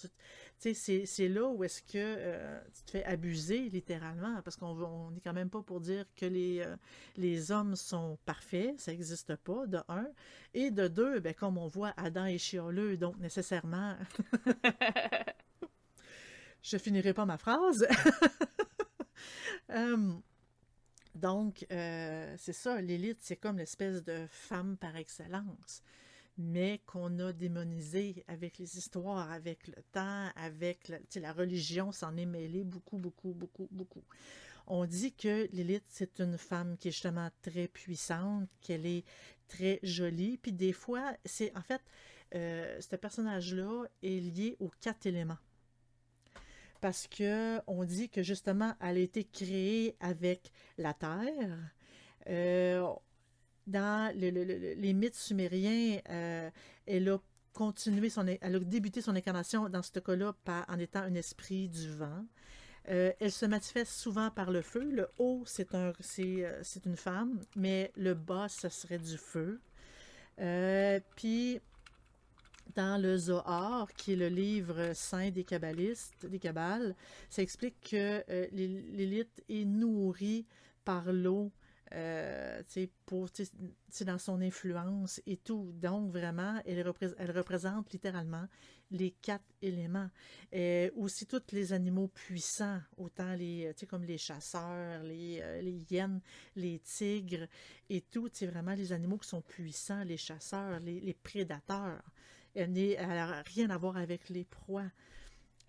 c'est 0.60 1.28
là 1.28 1.48
où 1.48 1.64
est-ce 1.64 1.82
que 1.82 2.60
tu 2.76 2.84
te 2.84 2.92
fais 2.92 3.04
abuser 3.04 3.70
littéralement 3.70 4.42
parce 4.44 4.56
qu'on 4.56 5.12
n'est 5.12 5.22
quand 5.22 5.34
même 5.34 5.50
pas 5.50 5.62
pour 5.62 5.82
dire 5.82 6.06
que 6.16 6.26
les, 6.26 6.64
les 7.18 7.52
hommes 7.52 7.76
sont 7.76 8.18
parfaits, 8.26 8.80
ça 8.80 8.92
n'existe 8.92 9.36
pas 9.38 9.66
de 9.66 9.80
un. 9.88 10.08
Et 10.54 10.70
de 10.70 10.88
deux, 10.88 11.20
ben, 11.20 11.34
comme 11.34 11.58
on 11.58 11.68
voit 11.68 11.94
Adam 11.98 12.26
et 12.26 12.38
chioleux 12.38 12.98
donc 12.98 13.18
nécessairement 13.18 13.96
Je 16.62 16.78
finirai 16.78 17.14
pas 17.14 17.26
ma 17.26 17.38
phrase. 17.38 17.88
Euh, 19.70 20.14
donc, 21.16 21.66
euh, 21.72 22.36
c'est 22.38 22.54
ça, 22.54 22.82
l'élite, 22.82 23.20
c'est 23.22 23.36
comme 23.36 23.58
l'espèce 23.58 24.04
de 24.04 24.26
femme 24.30 24.78
par 24.78 24.96
excellence, 24.96 25.82
mais 26.38 26.82
qu'on 26.86 27.20
a 27.20 27.34
démonisé 27.34 28.24
avec 28.28 28.58
les 28.58 28.78
histoires, 28.78 29.32
avec 29.32 29.68
le 29.68 29.82
temps, 29.92 30.30
avec 30.36 30.88
la, 30.88 30.98
la 31.16 31.34
religion 31.34 31.92
s'en 31.92 32.16
est 32.18 32.26
mêlée 32.26 32.64
beaucoup, 32.64 32.98
beaucoup, 32.98 33.34
beaucoup, 33.34 33.68
beaucoup. 33.72 34.04
On 34.68 34.86
dit 34.86 35.14
que 35.14 35.50
l'élite, 35.54 35.86
c'est 35.88 36.20
une 36.20 36.38
femme 36.38 36.78
qui 36.78 36.90
est 36.90 36.92
justement 36.92 37.30
très 37.42 37.68
puissante, 37.68 38.48
qu'elle 38.62 38.86
est 38.86 39.04
très 39.48 39.80
jolie, 39.84 40.38
puis 40.38 40.54
des 40.54 40.74
fois, 40.74 41.14
c'est 41.26 41.56
en 41.58 41.62
fait, 41.62 41.82
euh, 42.36 42.80
ce 42.80 42.96
personnage-là 42.96 43.86
est 44.04 44.20
lié 44.20 44.56
aux 44.60 44.72
quatre 44.80 45.06
éléments 45.08 45.38
parce 46.82 47.08
que 47.08 47.60
on 47.68 47.86
dit 47.86 48.10
que 48.10 48.24
justement 48.24 48.74
elle 48.82 48.98
a 48.98 49.00
été 49.00 49.24
créée 49.24 49.96
avec 50.00 50.52
la 50.78 50.94
terre. 50.94 51.58
Euh, 52.28 52.86
dans 53.68 54.14
les 54.16 54.94
mythes 54.94 55.16
sumériens, 55.16 56.00
euh, 56.10 56.50
elle 56.88 57.10
a 57.10 57.20
continué 57.54 58.10
son, 58.10 58.26
elle 58.28 58.56
a 58.56 58.60
débuté 58.60 59.02
son 59.02 59.16
incarnation 59.16 59.70
dans 59.70 59.84
ce 59.84 60.00
cas-là 60.00 60.34
en 60.68 60.80
étant 60.80 61.02
un 61.02 61.14
esprit 61.14 61.70
du 61.70 61.90
vent. 61.92 62.26
Euh, 62.90 63.14
elle 63.20 63.32
se 63.32 63.46
manifeste 63.46 63.92
souvent 63.92 64.32
par 64.32 64.50
le 64.50 64.64
feu. 64.64 64.90
Le 64.92 65.08
haut, 65.20 65.44
c'est 65.46 65.76
un, 65.76 65.94
c'est, 66.00 66.86
une 66.86 66.98
femme, 66.98 67.40
mais 67.56 67.92
le 67.96 68.16
bas, 68.16 68.50
ce 68.50 68.70
serait 68.70 68.98
du 68.98 69.18
feu. 69.18 69.62
puis 71.16 71.62
dans 72.76 73.02
le 73.02 73.18
Zohar, 73.18 73.92
qui 73.94 74.14
est 74.14 74.16
le 74.16 74.30
livre 74.30 74.94
saint 74.94 75.30
des 75.30 75.44
kabbalistes, 75.44 76.26
des 76.26 76.40
kabbales, 76.40 76.96
ça 77.30 77.42
explique 77.42 77.80
que 77.82 78.24
euh, 78.30 78.48
l'élite 78.52 79.44
est 79.50 79.66
nourrie 79.66 80.46
par 80.84 81.12
l'eau, 81.12 81.52
euh, 81.94 82.62
dans 84.06 84.18
son 84.18 84.42
influence 84.42 85.22
et 85.26 85.36
tout. 85.36 85.74
Donc, 85.74 86.12
vraiment, 86.12 86.62
elle, 86.66 86.82
représente 86.88 87.92
littéralement 87.92 88.48
les 88.92 89.12
quatre 89.12 89.44
éléments. 89.62 90.10
Et 90.54 90.90
aussi, 90.96 91.26
tous 91.26 91.42
les 91.52 91.74
animaux 91.74 92.08
puissants, 92.08 92.80
autant 92.98 93.34
les, 93.34 93.74
comme 93.90 94.06
les 94.06 94.18
chasseurs, 94.18 95.04
les, 95.04 95.42
euh, 95.42 95.62
les 95.62 95.86
hyènes, 95.92 96.22
les 96.56 96.80
tigres 96.80 97.48
et 97.90 98.02
tout, 98.02 98.30
c'est 98.32 98.48
vraiment 98.48 98.74
les 98.74 98.94
animaux 98.94 99.18
qui 99.18 99.28
sont 99.28 99.42
puissants, 99.42 100.04
les 100.06 100.18
chasseurs, 100.18 100.80
les 100.80 101.14
prédateurs. 101.22 102.02
Elle 102.56 102.72
n'a 102.74 103.42
rien 103.44 103.70
à 103.70 103.78
voir 103.78 103.98
avec 103.98 104.30
les 104.30 104.44
proies. 104.44 104.90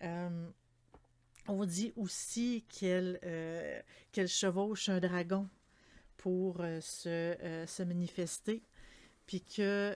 Euh, 0.01 0.49
on 1.47 1.65
dit 1.65 1.93
aussi 1.95 2.65
qu'elle 2.69 3.19
euh, 3.23 3.81
qu'elle 4.11 4.27
chevauche 4.27 4.89
un 4.89 4.99
dragon 4.99 5.49
pour 6.17 6.61
euh, 6.61 6.79
se, 6.81 7.65
se, 7.67 7.83
manifester, 7.83 8.63
puis 9.25 9.41
que 9.41 9.95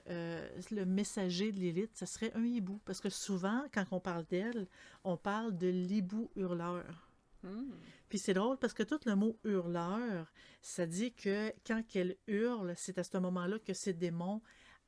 le 0.71 0.86
messager 0.86 1.52
de 1.52 1.60
l'élite, 1.60 1.95
ce 1.95 2.06
serait 2.06 2.32
un 2.34 2.43
hibou, 2.43 2.80
parce 2.86 3.00
que 3.00 3.10
souvent, 3.10 3.63
quand 3.73 3.86
on 3.91 4.00
parle 4.00 4.26
d'elle, 4.26 4.67
on 5.04 5.17
parle 5.17 5.58
de 5.58 5.67
l'hibou 5.67 6.30
hurleur. 6.36 7.10
Hmm. 7.43 7.71
Puis 8.10 8.19
c'est 8.19 8.34
drôle 8.34 8.58
parce 8.58 8.73
que 8.73 8.84
tout 8.84 9.00
le 9.06 9.15
mot 9.15 9.38
hurleur, 9.43 10.32
ça 10.62 10.86
dit 10.86 11.13
que 11.13 11.54
quand 11.65 11.84
elle 11.95 12.17
hurle, 12.28 12.73
c'est 12.78 12.97
à 12.97 13.04
ce 13.04 13.17
moment-là 13.17 13.60
que 13.60 13.73
ces 13.73 13.93
démons 13.93 14.41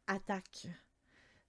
attaquent. 0.07 0.67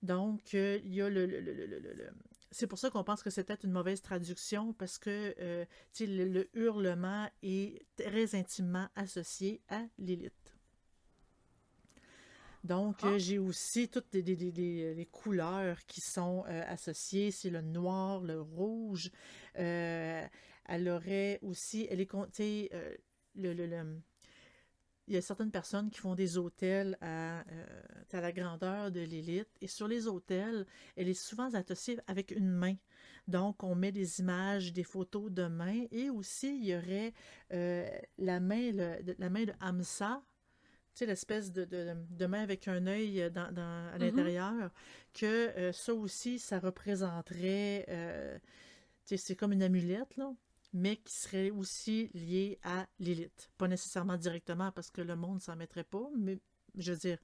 Donc, 0.02 0.54
euh, 0.54 0.80
il 0.84 0.94
y 0.94 1.02
a 1.02 1.10
le, 1.10 2.10
c'est 2.50 2.66
pour 2.66 2.78
ça 2.78 2.90
qu'on 2.90 3.04
pense 3.04 3.22
que 3.22 3.30
c'est 3.30 3.44
peut-être 3.44 3.64
une 3.64 3.72
mauvaise 3.72 4.00
traduction 4.00 4.72
parce 4.72 4.98
que 4.98 5.34
euh, 5.38 5.64
le, 6.00 6.48
hurlement 6.54 7.28
est 7.42 7.84
très 7.96 8.34
intimement 8.34 8.88
associé 8.96 9.60
à 9.68 9.82
l'élite. 9.98 10.32
Donc, 12.64 13.04
euh, 13.04 13.12
ah. 13.14 13.18
j'ai 13.18 13.38
aussi 13.38 13.88
toutes 13.88 14.12
les 14.12 15.08
couleurs 15.10 15.84
qui 15.86 16.00
sont 16.00 16.44
associées. 16.46 17.30
C'est 17.30 17.50
le 17.50 17.62
noir, 17.62 18.20
le 18.20 18.40
rouge. 18.40 19.10
elle 19.54 20.88
aurait 20.88 21.38
aussi, 21.42 21.86
elle 21.90 22.00
est, 22.00 22.12
le, 23.34 23.52
le, 23.52 24.00
il 25.11 25.14
y 25.14 25.16
a 25.16 25.23
certaines 25.23 25.51
personnes 25.51 25.90
qui 25.90 25.99
font 25.99 26.14
des 26.14 26.38
hôtels 26.38 26.96
à, 27.01 27.40
euh, 27.40 27.83
à 28.12 28.20
la 28.20 28.31
grandeur 28.31 28.92
de 28.92 29.01
l'élite. 29.01 29.49
Et 29.61 29.66
sur 29.66 29.88
les 29.88 30.07
hôtels, 30.07 30.64
elle 30.96 31.09
est 31.09 31.20
souvent 31.20 31.53
associée 31.53 31.99
avec 32.07 32.31
une 32.31 32.49
main. 32.49 32.77
Donc, 33.27 33.64
on 33.64 33.75
met 33.75 33.90
des 33.90 34.20
images, 34.20 34.73
des 34.73 34.85
photos 34.85 35.33
de 35.33 35.49
main. 35.49 35.85
Et 35.90 36.11
aussi, 36.11 36.57
il 36.57 36.64
y 36.64 36.77
aurait 36.77 37.12
euh, 37.53 37.90
la, 38.18 38.38
main, 38.38 38.70
la 39.18 39.31
main 39.31 39.44
de 39.46 39.53
Hamsa, 39.61 40.23
tu 40.94 41.01
sais, 41.01 41.07
l'espèce 41.07 41.51
de, 41.51 41.64
de, 41.64 42.27
main 42.27 42.42
avec 42.42 42.68
un 42.68 42.87
œil 42.87 43.33
dans, 43.33 43.53
dans 43.53 43.62
à 43.62 43.96
mm-hmm. 43.96 44.01
l'intérieur, 44.01 44.70
que 45.12 45.27
euh, 45.27 45.73
ça 45.73 45.92
aussi, 45.92 46.38
ça 46.38 46.61
représenterait, 46.61 47.85
tu 49.07 49.07
sais, 49.07 49.16
c'est 49.16 49.35
comme 49.35 49.53
une 49.53 49.64
amulette, 49.64 50.16
là 50.16 50.33
mais 50.72 50.96
qui 50.96 51.14
serait 51.14 51.50
aussi 51.50 52.11
lié 52.14 52.59
à 52.62 52.87
l'élite. 52.98 53.50
Pas 53.59 53.68
nécessairement 53.68 54.16
directement 54.16 54.72
parce 54.72 54.90
que 54.90 55.00
le 55.00 55.16
monde 55.16 55.40
s'en 55.40 55.56
mettrait 55.56 55.85
pas, 55.85 56.09
mais 56.16 56.38
je 56.76 56.92
veux 56.92 56.98
dire, 56.98 57.18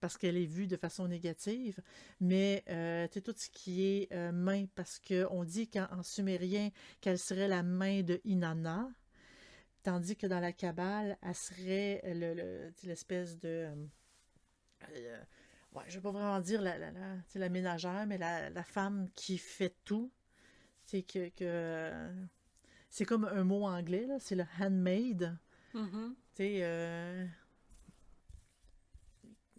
parce 0.00 0.18
qu'elle 0.18 0.36
est 0.36 0.46
vue 0.46 0.66
de 0.66 0.76
façon 0.76 1.08
négative, 1.08 1.80
mais 2.20 2.62
euh, 2.68 3.08
tout 3.08 3.34
ce 3.36 3.48
qui 3.50 3.82
est 3.84 4.12
euh, 4.12 4.32
main, 4.32 4.66
parce 4.74 5.00
qu'on 5.00 5.44
dit 5.44 5.68
qu'en 5.68 6.02
sumérien 6.02 6.70
qu'elle 7.00 7.18
serait 7.18 7.48
la 7.48 7.62
main 7.62 8.02
de 8.02 8.20
Inanna, 8.24 8.88
tandis 9.82 10.16
que 10.16 10.26
dans 10.26 10.40
la 10.40 10.52
cabale, 10.52 11.18
elle 11.22 11.34
serait 11.34 12.02
le, 12.04 12.72
l'espèce 12.84 13.38
de... 13.38 13.68
Euh, 14.90 15.22
je 15.88 15.94
vais 15.94 16.02
pas 16.02 16.10
vraiment 16.10 16.40
dire 16.40 16.62
la, 16.62 17.48
ménagère, 17.48 18.06
mais 18.06 18.18
la, 18.18 18.62
femme 18.64 19.08
qui 19.14 19.38
fait 19.38 19.74
tout. 19.84 20.10
C'est 20.86 21.02
que, 21.02 21.28
que 21.30 22.10
c'est 22.88 23.04
comme 23.04 23.24
un 23.24 23.44
mot 23.44 23.66
anglais, 23.66 24.06
là, 24.06 24.18
c'est 24.18 24.36
le 24.36 24.44
handmade. 24.60 25.36
Mm-hmm. 25.74 26.08
Tu 26.08 26.14
sais, 26.36 26.58
euh, 26.62 27.26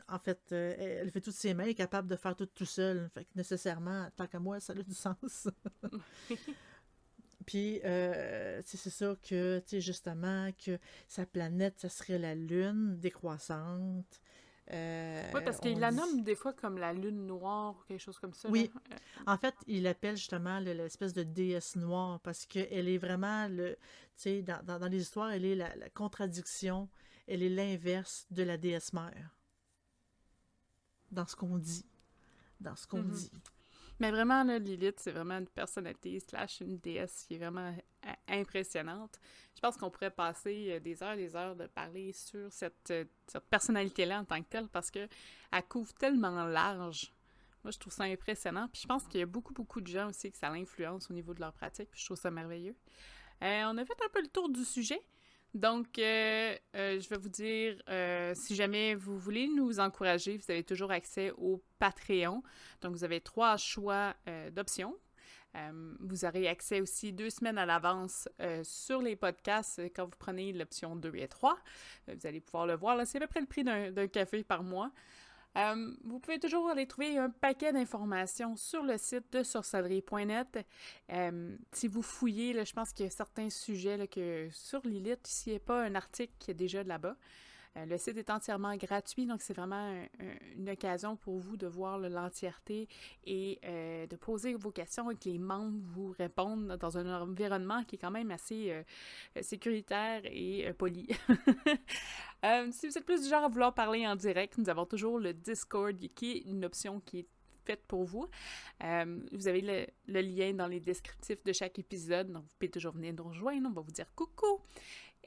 en 0.08 0.20
fait, 0.20 0.40
euh, 0.52 0.74
elle 0.78 1.12
fait 1.12 1.22
toutes 1.22 1.34
ses 1.34 1.54
mains, 1.54 1.64
elle 1.64 1.70
est 1.72 1.76
capable 1.76 2.08
de 2.08 2.16
faire 2.16 2.36
tout 2.36 2.46
tout 2.46 2.66
seul. 2.66 3.10
Fait 3.14 3.26
que 3.26 3.30
nécessairement, 3.36 4.10
tant 4.16 4.28
qu'à 4.28 4.40
moi, 4.40 4.60
ça 4.60 4.74
a 4.74 4.82
du 4.82 4.94
sens. 4.94 5.50
Puis, 7.46 7.80
euh, 7.86 8.62
c'est 8.66 8.90
ça 8.90 9.16
que, 9.22 9.60
tu 9.60 9.68
sais, 9.68 9.82
justement, 9.82 10.52
que 10.54 10.80
sa 11.08 11.26
planète, 11.26 11.76
ça 11.80 11.90
serait 11.90 12.20
la 12.20 12.36
Lune 12.36 12.98
décroissante. 13.00 14.22
Euh, 14.74 15.32
oui, 15.34 15.42
parce 15.46 15.60
qu'il 15.60 15.80
la 15.80 15.92
nomme 15.92 16.24
des 16.24 16.36
fois 16.36 16.52
comme 16.52 16.78
la 16.78 16.92
lune 16.92 17.26
noire 17.26 17.76
ou 17.80 17.84
quelque 17.88 18.02
chose 18.02 18.20
comme 18.20 18.34
ça. 18.34 18.50
Oui. 18.50 18.70
En 19.26 19.38
fait, 19.38 19.56
il 19.66 19.84
l'appelle 19.84 20.18
justement 20.18 20.60
l'espèce 20.60 21.14
de 21.14 21.24
déesse 21.24 21.76
noire 21.78 22.20
parce 22.20 22.46
qu'elle 22.46 22.90
est 22.90 22.98
vraiment, 22.98 23.48
le, 23.48 23.76
tu 23.76 23.80
sais, 24.16 24.42
dans, 24.42 24.62
dans, 24.64 24.88
les 24.88 25.02
histoires, 25.02 25.32
elle 25.32 25.46
est 25.46 25.56
la, 25.56 25.90
contradiction, 25.92 26.90
elle 27.28 27.44
est 27.44 27.50
l'inverse 27.50 28.28
de 28.30 28.44
la 28.44 28.58
déesse 28.58 28.92
mère. 28.92 29.38
Dans 31.12 31.26
ce 31.26 31.38
qu'on 31.38 31.58
dit. 31.58 31.86
Dans 32.60 32.76
ce 32.76 32.88
qu'on 32.88 33.04
mm-hmm. 33.04 33.12
dit. 33.12 33.32
Mais 34.00 34.12
vraiment, 34.12 34.44
là, 34.44 34.60
Lilith, 34.60 35.00
c'est 35.00 35.12
vraiment 35.12 35.38
une 35.40 35.48
personnalité 35.48 36.20
slash 36.20 36.62
une 36.62 36.78
déesse 36.78 37.26
qui 37.28 37.36
est 37.36 37.38
vraiment 37.38 37.74
euh, 38.06 38.12
impressionnante. 38.28 39.20
Je 39.56 39.60
pense 39.60 39.76
qu'on 39.78 39.90
pourrait 39.90 40.12
passer 40.12 40.74
euh, 40.74 40.80
des 40.80 41.02
heures 41.02 41.14
et 41.14 41.18
des 41.18 41.36
heures 41.36 41.56
de 41.56 41.66
parler 41.66 42.14
sur 42.14 42.52
cette, 42.54 42.92
euh, 42.92 43.06
cette 43.28 43.46
personnalité-là 43.46 44.20
en 44.20 44.26
tant 44.26 44.42
que 44.42 44.50
telle 44.50 44.68
parce 44.68 44.92
qu'elle 44.92 45.10
couvre 45.68 45.94
tellement 45.96 46.46
large. 46.46 47.12
Moi, 47.64 47.72
je 47.72 47.80
trouve 47.80 47.94
ça 47.94 48.04
impressionnant. 48.04 48.68
Puis 48.72 48.84
je 48.84 48.88
pense 48.88 49.08
qu'il 49.08 49.20
y 49.20 49.24
a 49.24 49.26
beaucoup, 49.26 49.54
beaucoup 49.54 49.82
de 49.82 49.88
gens 49.88 50.10
aussi 50.10 50.32
que 50.32 50.38
ça 50.38 50.50
l'influence 50.50 51.10
au 51.10 51.14
niveau 51.14 51.34
de 51.34 51.40
leur 51.40 51.54
pratique. 51.54 51.90
Puis 51.90 52.02
je 52.02 52.06
trouve 52.06 52.18
ça 52.18 52.30
merveilleux. 52.30 52.76
on 53.42 53.78
a 53.78 53.86
fait 53.86 53.98
un 54.06 54.10
peu 54.14 54.22
le 54.22 54.30
tour 54.30 54.50
du 54.50 54.64
sujet. 54.64 55.02
Donc, 55.58 55.98
euh, 55.98 56.56
euh, 56.76 57.00
je 57.00 57.10
vais 57.10 57.18
vous 57.18 57.30
dire, 57.30 57.82
euh, 57.90 58.34
si 58.36 58.54
jamais 58.54 58.94
vous 58.94 59.18
voulez 59.18 59.48
nous 59.48 59.80
encourager, 59.80 60.38
vous 60.38 60.52
avez 60.52 60.64
toujours 60.64 60.92
accès 60.92 61.32
au 61.32 61.64
Patreon. 61.80 62.44
Donc, 62.82 62.92
vous 62.92 63.04
avez 63.04 63.22
trois 63.22 63.58
choix 63.58 64.14
d'options. 64.52 64.96
vous 66.00 66.26
aurez 66.26 66.48
accès 66.48 66.80
aussi 66.80 67.12
deux 67.12 67.32
semaines 67.32 67.58
à 67.58 67.66
l'avance 67.66 68.30
sur 68.62 69.02
les 69.02 69.16
podcasts 69.16 69.82
quand 69.96 70.06
vous 70.06 70.18
prenez 70.20 70.54
l'option 70.54 70.96
2 70.96 71.16
et 71.16 71.28
3. 71.28 71.58
vous 72.08 72.28
allez 72.28 72.40
pouvoir 72.40 72.68
le 72.68 72.76
voir. 72.76 72.96
C'est 73.08 73.18
à 73.18 73.22
peu 73.22 73.28
près 73.28 73.42
le 73.42 73.48
prix 73.48 73.64
d'un 73.64 74.08
café 74.08 74.44
par 74.44 74.62
mois. 74.62 74.92
Euh, 75.58 75.92
vous 76.04 76.20
pouvez 76.20 76.40
toujours 76.40 76.70
aller 76.70 76.86
trouver 76.86 77.18
un 77.18 77.30
paquet 77.30 77.74
d'informations 77.74 78.56
sur 78.56 78.84
le 78.84 78.98
site 78.98 79.32
de 79.34 79.42
sorcellerie.net. 79.42 80.60
Euh, 81.12 81.58
si 81.72 81.88
vous 81.88 82.04
fouillez, 82.04 82.64
je 82.64 82.74
pense 82.74 82.94
qu'il 82.94 83.06
y 83.06 83.08
a 83.08 83.12
certains 83.12 83.50
sujets 83.50 84.08
que 84.08 84.50
sur 84.52 84.82
Lilith, 84.86 85.26
s'il 85.26 85.54
n'y 85.54 85.58
a 85.58 85.60
pas 85.60 85.84
un 85.84 85.96
article 85.96 86.34
qui 86.38 86.52
est 86.52 86.56
déjà 86.56 86.84
là-bas. 86.84 87.16
Euh, 87.76 87.86
le 87.86 87.98
site 87.98 88.18
est 88.18 88.30
entièrement 88.30 88.76
gratuit, 88.76 89.26
donc 89.26 89.42
c'est 89.42 89.56
vraiment 89.56 90.00
une 90.56 90.70
occasion 90.70 91.16
pour 91.16 91.40
vous 91.40 91.58
de 91.58 91.66
voir 91.66 91.98
l'entièreté 91.98 92.88
et 93.26 93.60
de 93.64 94.16
poser 94.16 94.54
vos 94.54 94.72
questions 94.72 95.10
et 95.10 95.16
que 95.16 95.28
les 95.28 95.40
membres 95.40 95.80
vous 95.86 96.14
répondent 96.20 96.78
dans 96.80 96.98
un 97.00 97.22
environnement 97.22 97.84
qui 97.84 97.96
est 97.96 98.00
quand 98.00 98.12
même 98.12 98.30
assez 98.30 98.84
sécuritaire 99.42 100.22
et 100.26 100.72
poli. 100.78 101.08
si 102.72 102.88
vous 102.88 102.98
êtes 102.98 103.06
plus 103.06 103.24
du 103.24 103.30
genre 103.30 103.44
à 103.44 103.48
vouloir 103.48 103.74
parler 103.74 104.06
en 104.08 104.16
direct, 104.16 104.58
nous 104.58 104.70
avons 104.70 104.86
toujours 104.86 105.20
le 105.20 105.34
Discord 105.34 105.98
qui 106.16 106.32
est 106.32 106.50
une 106.50 106.66
option 106.66 107.00
qui 107.00 107.20
est 107.20 107.28
faite 107.66 107.84
pour 107.88 108.06
vous. 108.06 108.28
vous 108.80 109.48
avez 109.48 109.62
le, 109.62 109.88
le, 110.08 110.22
lien 110.22 110.54
dans 110.54 110.68
les 110.68 110.80
descriptifs 110.80 111.44
de 111.44 111.52
chaque 111.52 111.78
épisode, 111.80 112.32
donc 112.32 112.44
vous 112.44 112.56
pouvez 112.58 112.72
toujours 112.72 112.94
venir 112.94 113.14
nous 113.14 113.24
rejoindre, 113.24 113.68
on 113.70 113.74
va 113.74 113.82
vous 113.82 113.92
dire 113.92 114.08
coucou. 114.16 114.62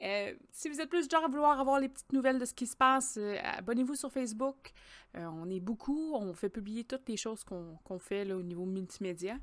Euh, 0.03 0.33
si 0.51 0.67
vous 0.67 0.81
êtes 0.81 0.89
plus 0.89 1.09
genre 1.09 1.25
à 1.25 1.27
vouloir 1.27 1.59
avoir 1.59 1.79
les 1.79 1.87
petites 1.87 2.11
nouvelles 2.11 2.39
de 2.39 2.45
ce 2.45 2.53
qui 2.53 2.65
se 2.65 2.75
passe, 2.75 3.17
euh, 3.17 3.37
abonnez-vous 3.43 3.95
sur 3.95 4.11
Facebook. 4.11 4.71
Euh, 5.15 5.25
on 5.25 5.49
est 5.49 5.59
beaucoup, 5.59 6.13
on 6.15 6.33
fait 6.33 6.49
publier 6.49 6.83
toutes 6.83 7.07
les 7.07 7.17
choses 7.17 7.43
qu'on 7.43 7.99
fait 7.99 8.31
au 8.31 8.41
niveau 8.41 8.65
multimédia. 8.65 9.37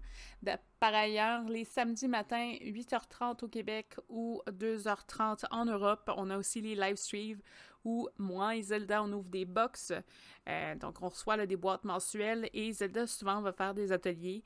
par 0.81 0.94
ailleurs, 0.94 1.44
les 1.44 1.64
samedis 1.64 2.09
matins, 2.09 2.55
8h30 2.61 3.44
au 3.44 3.49
Québec 3.49 3.97
ou 4.09 4.40
2h30 4.51 5.44
en 5.51 5.64
Europe, 5.66 6.11
on 6.16 6.31
a 6.31 6.38
aussi 6.38 6.61
les 6.61 6.75
live 6.75 6.97
streams 6.97 7.40
où 7.85 8.09
moi 8.19 8.57
et 8.57 8.62
Zelda, 8.62 9.03
on 9.03 9.12
ouvre 9.12 9.29
des 9.29 9.45
box. 9.45 9.93
donc, 10.81 11.03
on 11.03 11.09
reçoit 11.09 11.47
des 11.47 11.57
boîtes 11.57 11.85
mensuelles 11.85 12.49
et 12.53 12.73
Zelda, 12.73 13.07
souvent, 13.07 13.41
va 13.41 13.53
faire 13.53 13.75
des 13.75 13.93
ateliers, 13.93 14.43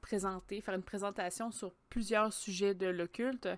présenter, 0.00 0.60
faire 0.60 0.74
une 0.74 0.82
présentation 0.82 1.50
sur 1.50 1.72
plusieurs 1.88 2.32
sujets 2.32 2.74
de 2.74 2.86
l'occulte. 2.86 3.48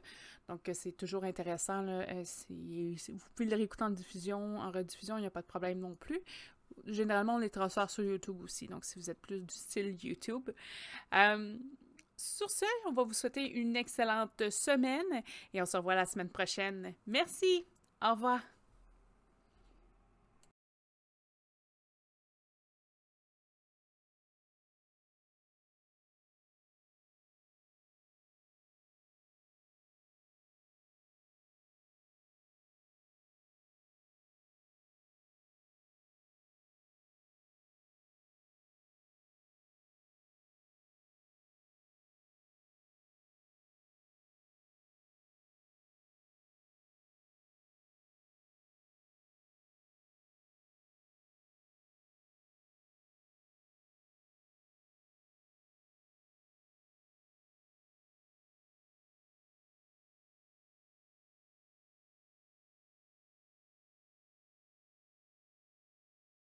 Donc, 0.48 0.70
c'est 0.74 0.92
toujours 0.92 1.24
intéressant. 1.24 1.82
Là. 1.82 2.06
Euh, 2.10 2.24
vous 2.48 3.28
pouvez 3.34 3.48
le 3.48 3.56
réécouter 3.56 3.84
en 3.84 3.90
diffusion, 3.90 4.58
en 4.58 4.70
rediffusion, 4.70 5.16
il 5.16 5.22
n'y 5.22 5.26
a 5.26 5.30
pas 5.30 5.42
de 5.42 5.46
problème 5.46 5.78
non 5.78 5.94
plus. 5.94 6.20
Généralement, 6.86 7.36
on 7.36 7.38
les 7.38 7.50
transfère 7.50 7.88
sur 7.88 8.04
YouTube 8.04 8.40
aussi, 8.42 8.66
donc 8.66 8.84
si 8.84 8.98
vous 8.98 9.08
êtes 9.10 9.20
plus 9.20 9.40
du 9.40 9.54
style 9.54 9.96
YouTube. 10.02 10.50
Euh, 11.14 11.56
sur 12.16 12.50
ce, 12.50 12.64
on 12.86 12.92
va 12.92 13.04
vous 13.04 13.12
souhaiter 13.12 13.48
une 13.48 13.76
excellente 13.76 14.50
semaine 14.50 15.22
et 15.52 15.62
on 15.62 15.66
se 15.66 15.76
revoit 15.76 15.94
la 15.94 16.06
semaine 16.06 16.30
prochaine. 16.30 16.94
Merci. 17.06 17.64
Au 18.02 18.12
revoir. 18.12 18.53